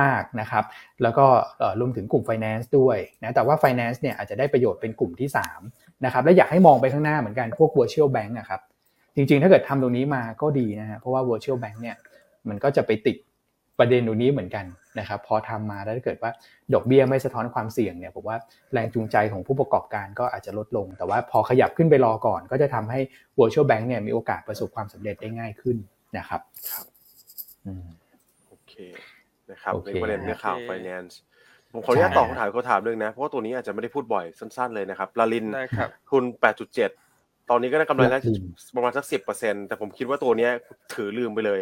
[0.00, 0.64] มากๆนะครับ
[1.02, 1.26] แล้วก็
[1.80, 5.28] รวมถึงกลุ่ม Finance ด้วยนะแต่ว่า Finance เนี่ยอาจจะได้ประโยชน์เป็นกลุ่มที่
[5.66, 8.60] 3นะครับและอยากให้มองไปข้างหน้าเหมือนกันพวก Virtual Bank นะครับ
[9.16, 11.96] จริงๆ ถ้าเกิดทำตรงนี้มาก็ดีนะฮะเพราะว่า Virtual Bank เนี่ย
[12.48, 13.16] มันก็จะไปติด
[13.78, 14.66] ประเด็นตรงนี้เหมือนกัน
[14.98, 16.30] นะครับพอทำมาแล้วถ้าเกิดว่า
[16.74, 18.36] ดอกเบี้ยไม่สะท้อนความเสี่ยงเนี่ยผมว่า
[18.72, 23.00] แรงจูงใจของผู้ประกอบการก็อาจจะลดลง แต่ว่าพอขยับขึ้นไปรอก่อน ก็จะทำให้
[23.38, 25.76] virtual bank เนี่ยมีโอกาสประสบความสำเร็จได้ง่ายขึ้น
[26.18, 26.86] นะครับครับ
[28.48, 28.74] โอเค
[29.50, 31.14] นะครับในประเด็นเรื่องข่าว finance
[31.72, 35.46] ผมขออนุญาตตอบคำถามเขาถามเรื่องนะ เพราะว่าตัวนี้อาจจะไม่ได้พูดบ่อยสั้น ๆเลยนะครับลาลิน
[36.10, 36.24] ทุน
[36.68, 37.05] 8.7
[37.50, 38.20] ตอนนี้ก็ได้กำไรแล้ว
[38.76, 40.48] ประมาณสักสิบเปอร์เซ็นแต่ผมคิดว่าตัวนี้
[40.94, 41.60] ถือลืมไปเลย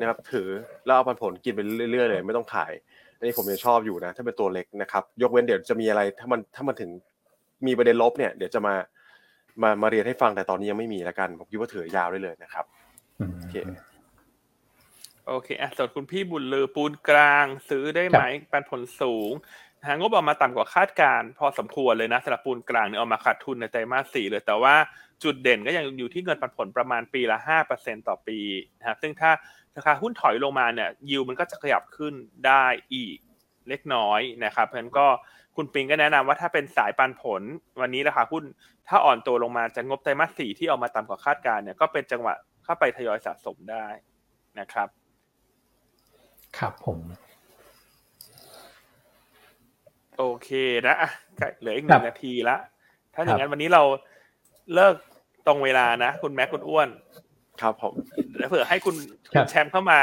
[0.00, 0.48] นะครับ ถือ
[0.86, 1.60] แล้วเอาปันผลกินไป
[1.92, 2.72] เรื่อยๆเลย ไม่ต้องขาย
[3.18, 6.90] อันนี้ผมยังชอบอยู่นะ ถ้าเป็นตัวเล็กนะครับ ยกเว้นเดี๋ยวจะมีอะไรถ้ามันถ้ามันถึง
[7.66, 8.74] มีประเด็นลบเนี่ย เดี๋ยวจะมา
[9.62, 12.64] มามาเรียนให้ฟังแต่ตอนนี้ยังไม่มีแล้วกัน ผมคิดว่าถือยาวได้เลยนะครับ
[13.38, 13.54] โอเค
[15.26, 19.32] โอเคอะส่วนคุณพี่บุญลือปูนกลาง ซื้อได้ไหมปันผลสูง
[19.86, 24.74] หางบออกมาต่ำกว่าคาดการพอสมควรเลยนะสำหรับปูนกลางเนี่ยออกมาขาดทุนในไตรมาสสี่เลย แต่ว่า
[25.22, 28.38] จุดเด่นก็ยังอยู่ที่เงินปันผลประมาณปีละห้าเปอร์เซ็นต่อปี
[28.78, 29.30] นะครับซึ่งถ้า
[29.76, 32.14] ราคาหุ้นถอยลงมาเนี่ยยิวมันก็จะขยับขึ้น
[32.46, 32.64] ได้
[32.94, 33.16] อีก
[33.68, 35.06] เล็กน้อยนะครับเพราะฉะนั้นก็
[35.56, 37.42] คุณปิงก็แนะนำว่าถ้าเป็นสายปันผล
[37.80, 38.44] วันนี้ราคาหุ้น
[38.88, 43.86] ถ้าอ่อนตัวลงมาจะงบไตรมาสสี่ที่ออกมาต่ำกว่าคาดการเนี่ยก็เป็นจังหวะเข้าไปทยอยสะสมได้
[44.58, 44.88] นะครับ
[46.58, 47.00] ครับผม
[50.18, 50.48] โอเค
[50.86, 50.96] นะ
[51.60, 52.56] เหลืออีกหนึ่งนาทีละ
[53.14, 53.82] ถ้าอย่างนั้นวันนี้เรา
[54.74, 54.94] เลิก
[55.46, 56.88] ตรงเวลานะ คุณแม็กคุณอ้วน
[57.60, 57.94] ครับผม
[58.38, 58.96] แล้วเผื่อให้คุณ
[59.50, 59.98] แชมป์เข้ามา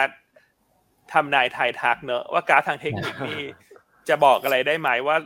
[1.14, 3.42] ทำนายไทยทักเนอะว่าการทางเทคนิคนี่
[4.10, 5.18] จะบอกอะไรได้ไหมว่า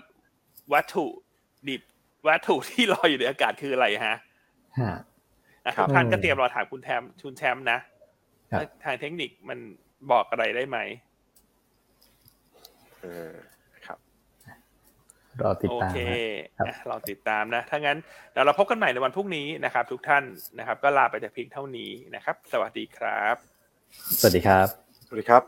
[0.73, 1.05] วัตถุ
[1.69, 1.81] ดิบ
[2.27, 4.17] วัตถุที่ลอยอยู่ในอากาศคืออะไรฮะ
[5.77, 7.77] ทุกท่านก็เตรียมรอถามคุณแทมชุนแชมป์นะ
[8.83, 9.59] ทางเทคนิคมัน
[10.11, 10.77] บอกอะไรได้ไหม
[13.01, 13.55] เออครับ
[15.43, 15.99] รอติดตามโอเค
[16.88, 17.97] เราติดตามนะ ถ้างั้น
[18.31, 20.23] เดี๋ยวเราพบกันใหม่ในวันพรุ่งนี้นะครับ ทุกท่าน
[20.59, 23.36] นะครับ ก็ลาไปแต่เพียงเท่านี้นะครับ สวัสดีครับ
[24.19, 24.67] สวัสดีครับ
[25.07, 25.43] สวัสดีครับ